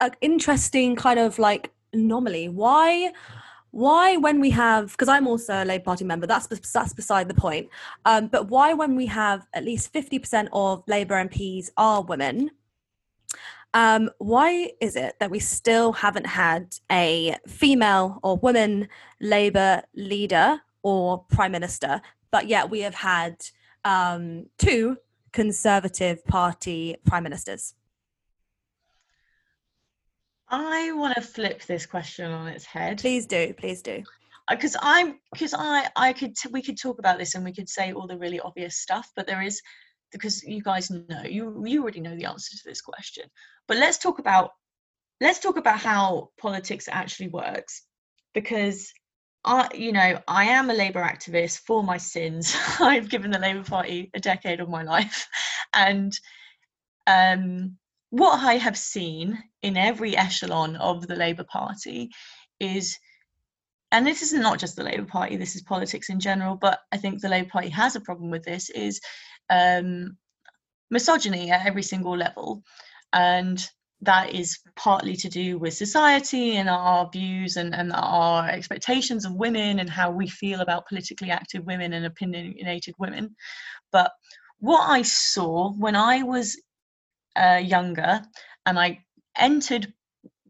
[0.00, 2.48] an interesting kind of like anomaly.
[2.48, 3.12] Why?
[3.72, 7.34] Why, when we have, because I'm also a Labour Party member, that's that's beside the
[7.34, 7.68] point.
[8.06, 12.50] Um, but why, when we have at least 50% of Labour MPs are women,
[13.76, 18.88] um, why is it that we still haven't had a female or woman
[19.20, 22.00] Labour leader or prime minister,
[22.30, 23.36] but yet we have had
[23.84, 24.96] um, two
[25.34, 27.74] Conservative Party prime ministers?
[30.48, 32.98] I want to flip this question on its head.
[32.98, 34.02] Please do, please do.
[34.48, 37.68] Because uh, I'm, because I, I could, we could talk about this and we could
[37.68, 39.60] say all the really obvious stuff, but there is,
[40.12, 43.24] because you guys know, you, you already know the answer to this question.
[43.68, 44.50] But let's talk about,
[45.20, 47.82] let's talk about how politics actually works,
[48.34, 48.92] because
[49.44, 52.56] I, you know, I am a Labour activist for my sins.
[52.80, 55.28] I've given the Labour Party a decade of my life,
[55.74, 56.12] and
[57.06, 57.76] um,
[58.10, 62.10] what I have seen in every echelon of the Labour Party
[62.60, 62.98] is,
[63.92, 66.96] and this is not just the Labour Party, this is politics in general, but I
[66.96, 69.00] think the Labour Party has a problem with this, is
[69.50, 70.16] um,
[70.90, 72.62] misogyny at every single level.
[73.12, 73.64] And
[74.02, 79.34] that is partly to do with society and our views and, and our expectations of
[79.34, 83.34] women and how we feel about politically active women and opinionated women.
[83.92, 84.12] But
[84.58, 86.60] what I saw when I was
[87.36, 88.20] uh, younger
[88.66, 89.00] and I
[89.38, 89.92] entered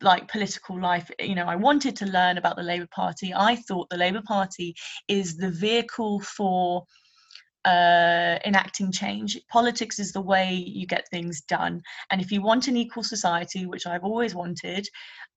[0.02, 3.88] like political life you know i wanted to learn about the labour party i thought
[3.88, 4.74] the labour party
[5.08, 6.84] is the vehicle for
[7.66, 12.68] uh, enacting change politics is the way you get things done and if you want
[12.68, 14.88] an equal society which i've always wanted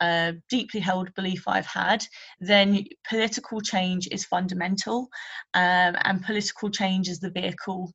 [0.02, 2.06] a deeply held belief i've had
[2.40, 5.10] then political change is fundamental
[5.56, 7.92] um, and political change is the vehicle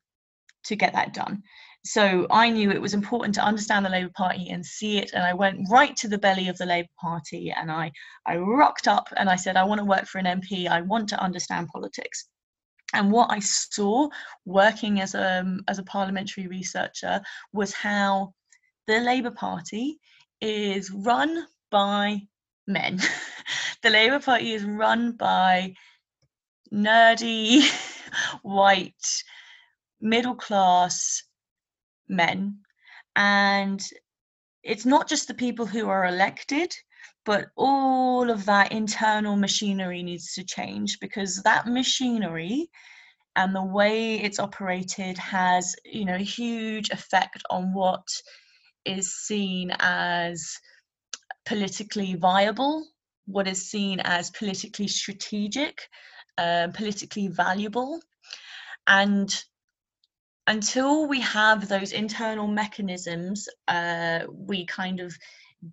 [0.64, 1.42] to get that done
[1.86, 5.10] so I knew it was important to understand the Labour Party and see it.
[5.12, 7.92] And I went right to the belly of the Labour Party and I,
[8.26, 10.66] I rocked up and I said, I want to work for an MP.
[10.66, 12.26] I want to understand politics.
[12.94, 14.08] And what I saw
[14.44, 17.20] working as a, um, as a parliamentary researcher
[17.52, 18.32] was how
[18.86, 19.98] the Labour Party
[20.40, 22.22] is run by
[22.66, 23.00] men.
[23.82, 25.74] the Labour Party is run by
[26.72, 27.62] nerdy,
[28.42, 28.94] white,
[30.00, 31.22] middle class
[32.08, 32.58] men
[33.16, 33.82] and
[34.62, 36.74] it's not just the people who are elected
[37.24, 42.68] but all of that internal machinery needs to change because that machinery
[43.36, 48.06] and the way it's operated has you know a huge effect on what
[48.84, 50.58] is seen as
[51.46, 52.86] politically viable
[53.26, 55.88] what is seen as politically strategic
[56.38, 58.00] uh, politically valuable.
[58.86, 59.32] And
[60.46, 65.16] until we have those internal mechanisms, uh, we kind of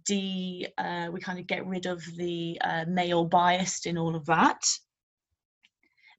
[0.05, 4.25] de uh, we kind of get rid of the uh, male bias in all of
[4.25, 4.61] that.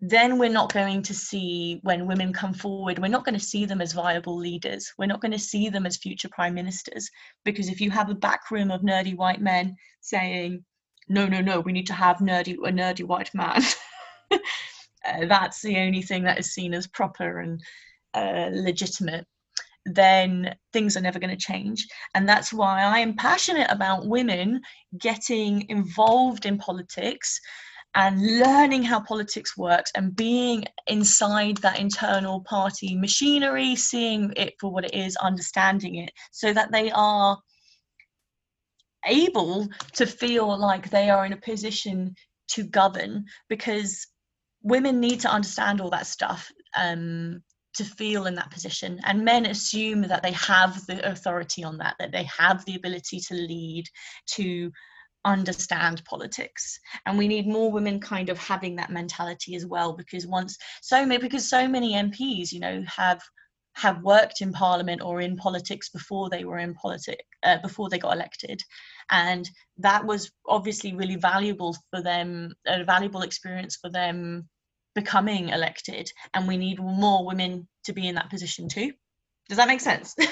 [0.05, 3.65] Then we're not going to see when women come forward, we're not going to see
[3.65, 4.93] them as viable leaders.
[4.99, 7.09] We're not going to see them as future prime ministers
[7.45, 10.65] because if you have a back room of nerdy white men saying,
[11.09, 13.63] "No, no, no, we need to have nerdy a nerdy white man,"
[14.33, 17.61] uh, that's the only thing that is seen as proper and
[18.15, 19.27] uh, legitimate,
[19.85, 21.87] then things are never going to change.
[22.15, 24.61] And that's why I am passionate about women
[24.99, 27.41] getting involved in politics
[27.95, 34.73] and learning how politics works and being inside that internal party machinery, seeing it for
[34.73, 37.39] what it is, understanding it, so that they are
[39.07, 42.15] able to feel like they are in a position
[42.49, 44.07] to govern because
[44.63, 47.43] women need to understand all that stuff um,
[47.75, 49.01] to feel in that position.
[49.05, 53.21] And men assume that they have the authority on that that they have the ability
[53.21, 53.85] to lead
[54.33, 54.71] to
[55.25, 56.79] understand politics.
[57.07, 61.07] And we need more women kind of having that mentality as well because once so
[61.07, 63.23] many because so many mps you know have
[63.75, 67.99] have worked in parliament or in politics before they were in politics uh, before they
[67.99, 68.61] got elected.
[69.11, 74.49] And that was obviously really valuable for them a valuable experience for them
[74.95, 78.93] becoming elected and we need more women to be in that position too.
[79.49, 80.17] Does that make sense?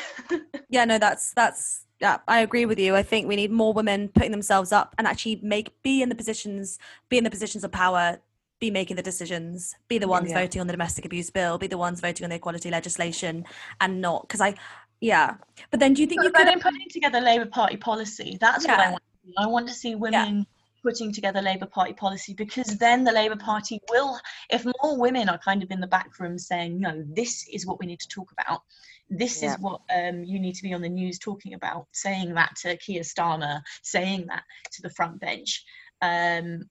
[0.70, 2.94] Yeah no that's that's yeah i agree with you.
[2.94, 6.14] I think we need more women putting themselves up and actually make be in the
[6.14, 6.78] positions
[7.08, 8.20] be in the positions of power
[8.60, 10.40] be making the decisions be the ones yeah.
[10.40, 13.44] voting on the domestic abuse bill be the ones voting on the equality legislation
[13.80, 14.54] and not because i
[15.02, 15.36] yeah.
[15.70, 18.76] But then do you think you could in putting together labour party policy that's yeah.
[18.76, 19.02] what i want
[19.38, 20.44] i want to see women yeah
[20.82, 25.38] putting together Labour Party policy because then the Labour Party will, if more women are
[25.38, 28.32] kind of in the back room saying, no, this is what we need to talk
[28.32, 28.62] about,
[29.08, 29.52] this yeah.
[29.52, 32.76] is what um, you need to be on the news talking about, saying that to
[32.76, 35.64] Keir Starmer, saying that to the front bench,
[36.00, 36.68] um,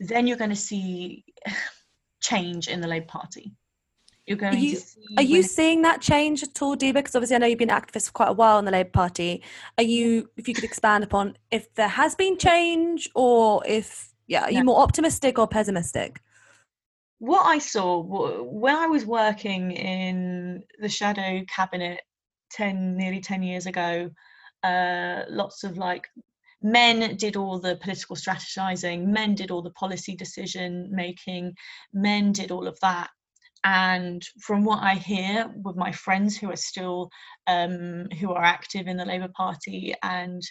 [0.00, 1.24] then you're going to see
[2.20, 3.52] change in the Labour Party.
[4.28, 6.94] You're going are you, to see are you seeing that change at all, Deeba?
[6.94, 8.90] Because obviously I know you've been an activist for quite a while in the Labour
[8.90, 9.42] Party.
[9.78, 14.42] Are you, if you could expand upon if there has been change or if, yeah,
[14.42, 16.20] are you more optimistic or pessimistic?
[17.20, 22.02] What I saw when I was working in the shadow cabinet
[22.52, 24.10] 10, nearly 10 years ago,
[24.62, 26.06] uh, lots of like
[26.60, 31.54] men did all the political strategizing men did all the policy decision making
[31.92, 33.08] men did all of that
[33.64, 37.10] and from what I hear with my friends who are still
[37.46, 40.42] um, who are active in the Labour Party and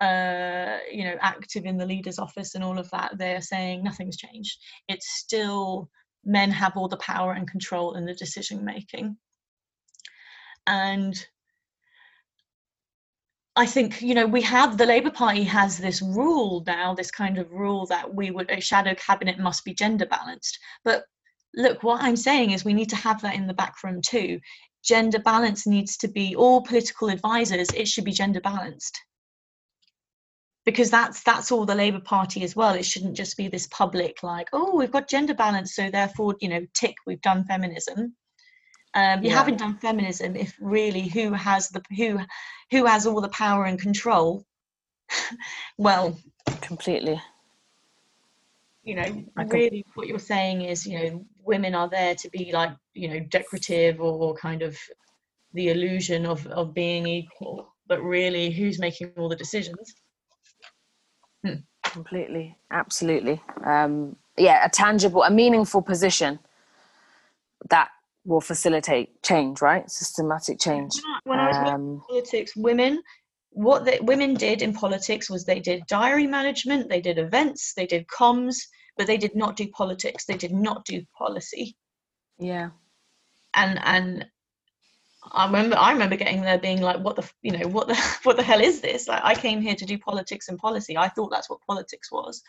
[0.00, 4.16] uh, you know active in the leader's office and all of that, they're saying nothing's
[4.16, 4.58] changed.
[4.88, 5.90] It's still
[6.24, 9.16] men have all the power and control in the decision making,
[10.66, 11.26] and
[13.56, 17.38] I think you know we have the Labour Party has this rule now, this kind
[17.38, 21.04] of rule that we would a shadow cabinet must be gender balanced, but
[21.54, 24.40] look, what I'm saying is we need to have that in the back room too.
[24.82, 28.98] Gender balance needs to be all political advisors, it should be gender balanced.
[30.64, 32.74] Because that's that's all the Labour Party as well.
[32.74, 36.48] It shouldn't just be this public like, oh, we've got gender balance, so therefore, you
[36.48, 38.14] know, tick, we've done feminism.
[38.94, 39.36] Um, you yeah.
[39.36, 42.20] haven't done feminism if really who has the who
[42.70, 44.44] who has all the power and control.
[45.78, 46.16] well,
[46.60, 47.20] completely
[48.82, 52.70] you know really what you're saying is you know women are there to be like
[52.94, 54.76] you know decorative or kind of
[55.52, 59.94] the illusion of of being equal but really who's making all the decisions?
[61.44, 61.54] Hmm.
[61.82, 62.56] completely.
[62.70, 63.42] Absolutely.
[63.64, 66.38] Um yeah a tangible a meaningful position
[67.68, 67.88] that
[68.24, 69.90] will facilitate change right?
[69.90, 70.94] Systematic change.
[71.24, 73.02] When i was um, politics women
[73.50, 77.86] what the women did in politics was they did diary management, they did events, they
[77.86, 78.56] did comms,
[78.96, 80.24] but they did not do politics.
[80.24, 81.76] They did not do policy.
[82.38, 82.70] Yeah.
[83.54, 84.26] And and
[85.32, 88.36] I remember I remember getting there being like, what the you know what the what
[88.36, 89.08] the hell is this?
[89.08, 90.96] Like I came here to do politics and policy.
[90.96, 92.42] I thought that's what politics was.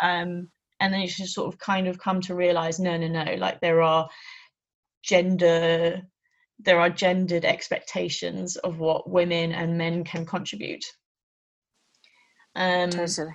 [0.00, 0.48] Um,
[0.80, 3.34] and then you should sort of kind of come to realize, no, no, no.
[3.34, 4.08] Like there are
[5.02, 6.02] gender
[6.64, 10.84] there are gendered expectations of what women and men can contribute.
[12.56, 13.34] Um, totally.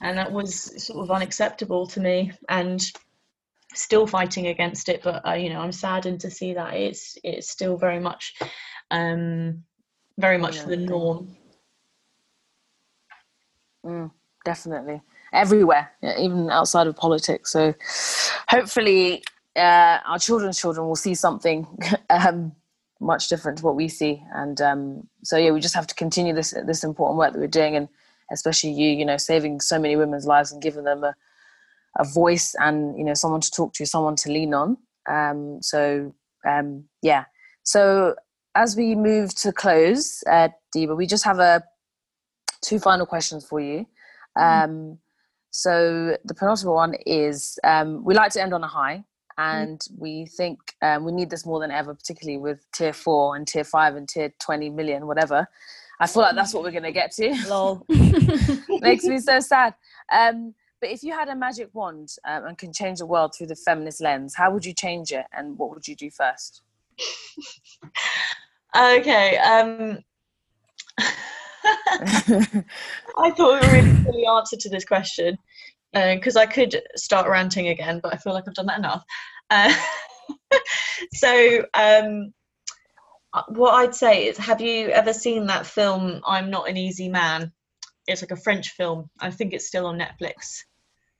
[0.00, 2.82] And that was sort of unacceptable to me, and
[3.74, 5.02] still fighting against it.
[5.02, 8.34] But uh, you know, I'm saddened to see that it's it's still very much,
[8.90, 9.62] um,
[10.18, 11.36] very much yeah, the norm.
[13.84, 14.10] Mm,
[14.44, 17.52] definitely, everywhere, yeah, even outside of politics.
[17.52, 17.74] So,
[18.48, 19.22] hopefully,
[19.56, 21.66] uh, our children's children will see something
[22.10, 22.52] um,
[23.02, 24.22] much different to what we see.
[24.34, 27.48] And um, so yeah, we just have to continue this this important work that we're
[27.48, 27.88] doing, and
[28.30, 31.14] especially you, you know, saving so many women's lives and giving them a
[31.98, 34.76] a voice and you know someone to talk to, someone to lean on.
[35.08, 36.14] Um, so
[36.48, 37.24] um, yeah,
[37.64, 38.14] so
[38.54, 41.62] as we move to close, uh, Deeba, we just have a
[42.62, 43.86] two final questions for you.
[44.38, 44.70] Mm-hmm.
[44.70, 44.98] Um,
[45.50, 49.04] so the penultimate one is um, we like to end on a high.
[49.38, 49.62] Mm.
[49.62, 53.46] and we think um, we need this more than ever, particularly with tier four and
[53.46, 55.46] tier five and tier 20 million, whatever.
[56.00, 57.34] I feel like that's what we're going to get to.
[57.48, 57.86] Lol.
[58.80, 59.74] Makes me so sad.
[60.10, 63.46] Um, but if you had a magic wand um, and can change the world through
[63.46, 66.62] the feminist lens, how would you change it and what would you do first?
[68.76, 69.38] okay.
[69.38, 70.00] Um,
[73.16, 75.38] I thought a really silly answer to this question
[75.92, 79.04] because uh, I could start ranting again, but I feel like I've done that enough.
[79.50, 79.74] Uh,
[81.14, 82.32] so, um,
[83.48, 86.20] what I'd say is, have you ever seen that film?
[86.26, 87.52] I'm not an easy man.
[88.06, 89.10] It's like a French film.
[89.20, 90.62] I think it's still on Netflix.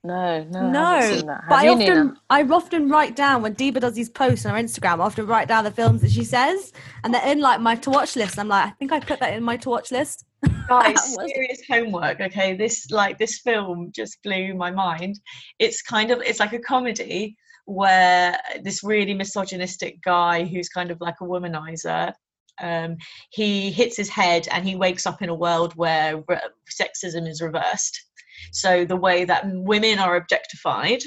[0.04, 0.84] No, no, no.
[0.84, 4.60] I but I often, I often write down when Deeba does these posts on her
[4.60, 4.94] Instagram.
[4.94, 6.72] I often write down the films that she says,
[7.04, 8.36] and they're in like my to watch list.
[8.38, 10.24] I'm like, I think I put that in my to watch list.
[10.68, 12.20] Guys, serious homework.
[12.20, 15.20] Okay, this like this film just blew my mind.
[15.60, 21.00] It's kind of it's like a comedy where this really misogynistic guy who's kind of
[21.00, 22.12] like a womanizer
[22.60, 22.96] um,
[23.30, 26.38] he hits his head and he wakes up in a world where re-
[26.70, 28.04] sexism is reversed
[28.50, 31.02] so the way that women are objectified,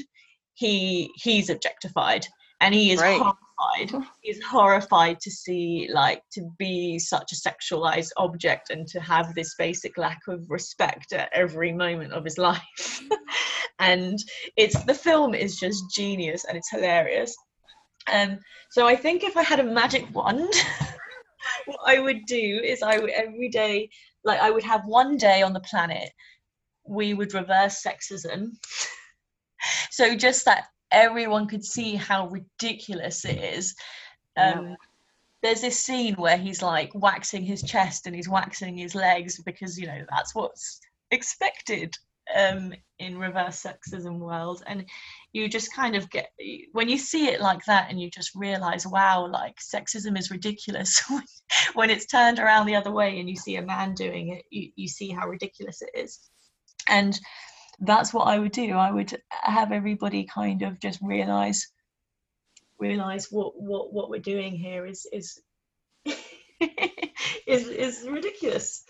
[0.54, 2.26] he he's objectified,
[2.62, 3.20] and he is right.
[3.22, 4.08] horrified.
[4.22, 9.56] He's horrified to see like to be such a sexualized object and to have this
[9.56, 13.02] basic lack of respect at every moment of his life.
[13.80, 14.20] and
[14.56, 17.36] it's the film is just genius and it's hilarious.
[18.12, 18.40] Um,
[18.72, 20.54] so I think if I had a magic wand,
[21.66, 23.90] what I would do is I would every day,
[24.24, 26.12] like I would have one day on the planet
[26.88, 28.52] we would reverse sexism.
[29.92, 33.76] so just that everyone could see how ridiculous it is.
[34.38, 34.76] Um, yeah.
[35.44, 39.78] There's this scene where he's like waxing his chest and he's waxing his legs because
[39.78, 40.80] you know that's what's
[41.12, 41.94] expected
[42.36, 44.86] um, in reverse sexism world, and
[45.34, 46.32] you just kind of get
[46.72, 51.04] when you see it like that, and you just realize, wow, like sexism is ridiculous.
[51.76, 54.72] when it's turned around the other way, and you see a man doing it, you,
[54.76, 56.20] you see how ridiculous it is
[56.88, 57.20] and
[57.80, 58.72] that's what I would do.
[58.72, 61.68] I would have everybody kind of just realize
[62.78, 65.42] realize what what what we're doing here is is
[67.48, 68.84] is is ridiculous.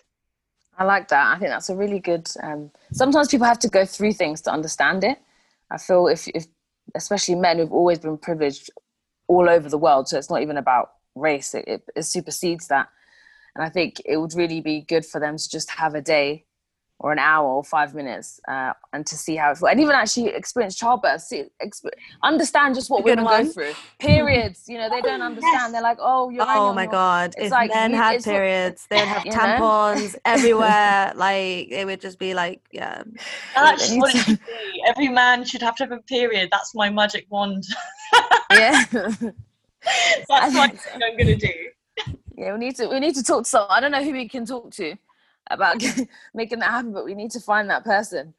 [0.77, 1.35] I like that.
[1.35, 2.29] I think that's a really good.
[2.43, 5.17] Um, sometimes people have to go through things to understand it.
[5.71, 6.45] I feel if, if
[6.93, 8.69] especially men who've always been privileged
[9.27, 11.55] all over the world, so it's not even about race.
[11.55, 12.89] It, it, it supersedes that,
[13.55, 16.45] and I think it would really be good for them to just have a day
[16.99, 19.69] or an hour or five minutes uh, and to see how it feels.
[19.69, 21.89] And even actually experience childbirth, see, exp-
[22.23, 23.73] understand just what women go through.
[23.99, 25.53] Periods, you know, they don't understand.
[25.53, 25.71] Yes.
[25.73, 26.45] They're like, oh, you're.
[26.47, 27.33] Oh my God.
[27.37, 30.19] It's if like, men you, had periods, they would have tampons know?
[30.25, 31.11] everywhere.
[31.15, 33.03] like, it would just be like, yeah.
[33.55, 34.83] That's what it should be.
[34.87, 36.47] Every man should have to have a period.
[36.51, 37.65] That's my magic wand.
[38.51, 38.85] yeah.
[38.91, 41.53] That's what I'm going to do.
[42.37, 43.71] Yeah, we need to we need to talk to someone.
[43.71, 44.95] I don't know who we can talk to
[45.51, 45.83] about
[46.33, 48.33] making that happen, but we need to find that person,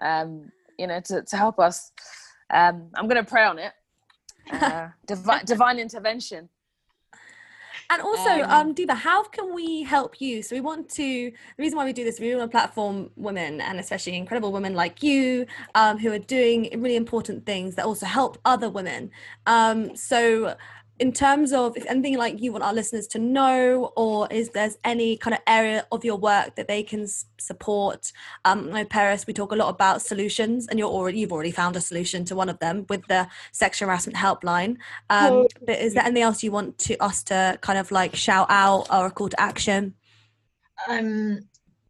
[0.00, 1.92] um, you know, to, to help us.
[2.50, 3.72] Um, I'm going to pray on it.
[4.50, 6.48] Uh, divine, divine intervention.
[7.90, 10.42] And also, um, um, Deeba, how can we help you?
[10.42, 11.02] So we want to.
[11.02, 14.74] The reason why we do this, we want to platform women, and especially incredible women
[14.74, 19.10] like you, um, who are doing really important things that also help other women.
[19.46, 20.56] Um, so
[20.98, 24.78] in terms of if anything like you want our listeners to know or is there's
[24.84, 27.06] any kind of area of your work that they can
[27.38, 28.12] support?
[28.44, 31.76] Um know Peris we talk a lot about solutions and you're already you've already found
[31.76, 34.76] a solution to one of them with the sexual harassment helpline.
[35.10, 38.46] Um but is there anything else you want to us to kind of like shout
[38.50, 39.94] out or a call to action?
[40.88, 41.40] Um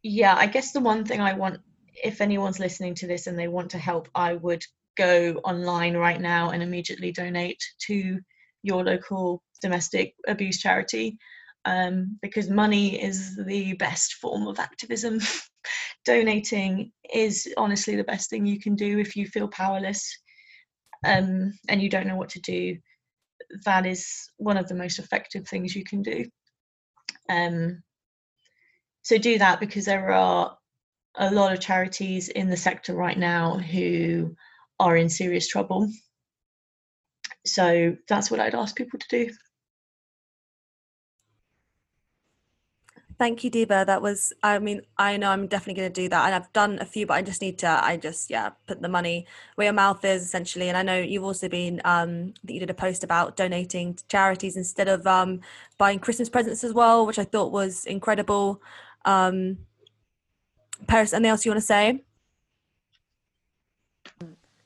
[0.02, 1.60] yeah i guess the one thing i want
[2.02, 4.64] if anyone's listening to this and they want to help i would
[4.96, 8.20] go online right now and immediately donate to
[8.62, 11.18] your local domestic abuse charity
[11.64, 15.20] um, because money is the best form of activism.
[16.04, 20.18] Donating is honestly the best thing you can do if you feel powerless
[21.06, 22.76] um, and you don't know what to do.
[23.64, 26.24] That is one of the most effective things you can do.
[27.28, 27.82] Um,
[29.02, 30.56] so do that because there are
[31.16, 34.34] a lot of charities in the sector right now who
[34.80, 35.88] are in serious trouble
[37.44, 39.32] so that's what I'd ask people to do.
[43.18, 43.86] Thank you, Deeba.
[43.86, 46.26] That was, I mean, I know I'm definitely going to do that.
[46.26, 48.88] And I've done a few, but I just need to, I just, yeah, put the
[48.88, 50.68] money where your mouth is essentially.
[50.68, 54.04] And I know you've also been, um, that you did a post about donating to
[54.08, 55.40] charities instead of um,
[55.78, 58.60] buying Christmas presents as well, which I thought was incredible.
[59.04, 59.58] Um,
[60.88, 62.02] Peris, anything else you want to say?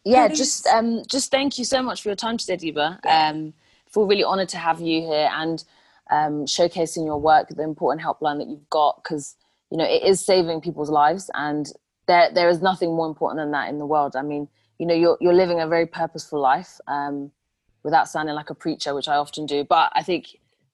[0.06, 2.98] Yeah just um just thank you so much for your time today Deeba.
[3.06, 3.52] um
[3.92, 5.64] feel really honored to have you here and
[6.10, 9.34] um showcasing your work the important helpline that you've got because
[9.70, 11.72] you know it is saving people's lives and
[12.06, 14.14] there there is nothing more important than that in the world.
[14.14, 17.32] I mean you know you're you're living a very purposeful life um
[17.82, 20.26] without sounding like a preacher which i often do but i think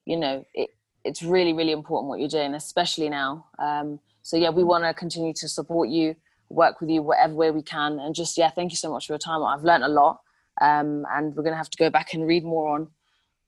[0.06, 0.70] you know it
[1.04, 3.46] it's really really important what you're doing especially now.
[3.58, 6.14] Um so yeah, we want to continue to support you,
[6.52, 9.12] work with you whatever way we can, and just yeah, thank you so much for
[9.12, 9.42] your time.
[9.42, 10.20] I've learned a lot,
[10.60, 12.88] um, and we're gonna have to go back and read more on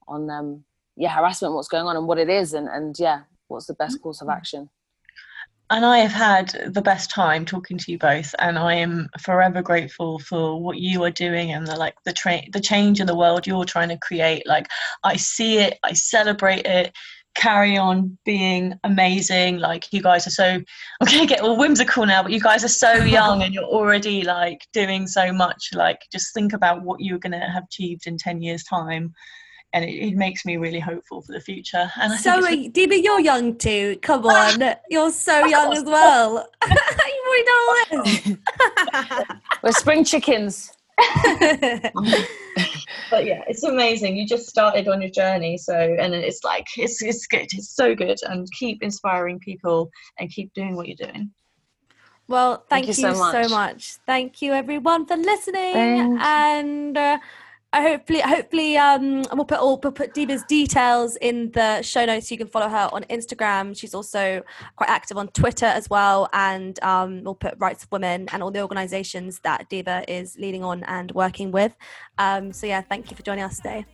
[0.08, 0.64] on um,
[0.96, 4.00] yeah harassment, what's going on, and what it is, and and yeah, what's the best
[4.02, 4.70] course of action
[5.70, 9.62] and I have had the best time talking to you both, and I am forever
[9.62, 13.16] grateful for what you are doing and the like the tra- the change in the
[13.16, 14.46] world you're trying to create.
[14.46, 14.68] Like
[15.02, 16.92] I see it, I celebrate it.
[17.34, 19.58] Carry on being amazing.
[19.58, 22.68] Like you guys are so I'm gonna get all whimsical now, but you guys are
[22.68, 25.70] so young and you're already like doing so much.
[25.72, 29.14] Like just think about what you're gonna have achieved in ten years time
[29.74, 31.90] and it, it, makes me really hopeful for the future.
[32.00, 33.98] And I so, Deeba, you're young too.
[34.02, 36.48] Come ah, on, you're so young as well.
[36.68, 38.36] You've already done all this.
[39.62, 40.72] We're spring chickens.
[43.10, 44.16] But yeah, it's amazing.
[44.16, 47.46] You just started on your journey, so and it's like it's it's good.
[47.52, 51.30] It's so good, and keep inspiring people and keep doing what you're doing.
[52.26, 53.46] Well, thank, thank you, you so, much.
[53.48, 53.96] so, much.
[54.06, 56.24] Thank you, everyone, for listening, Thanks.
[56.24, 56.96] and.
[56.96, 57.18] Uh,
[57.82, 62.28] hopefully, hopefully, um, we'll put all we'll put Deeba's details in the show notes.
[62.28, 63.76] So you can follow her on Instagram.
[63.78, 64.42] She's also
[64.76, 68.50] quite active on Twitter as well, and um, we'll put Rights of Women and all
[68.50, 71.74] the organisations that Deeba is leading on and working with.
[72.18, 73.84] Um, so yeah, thank you for joining us today.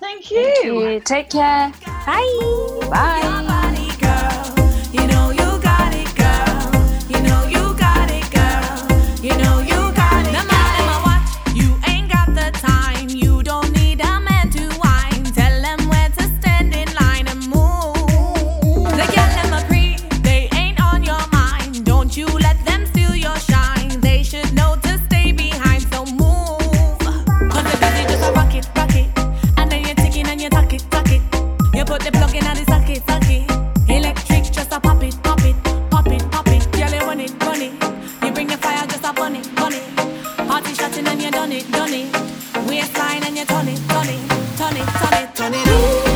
[0.00, 0.42] Thank you.
[0.42, 1.00] Thank you.
[1.00, 1.72] Take care.
[1.86, 2.88] Bye.
[2.90, 4.61] Bye.
[45.42, 46.11] Your high heels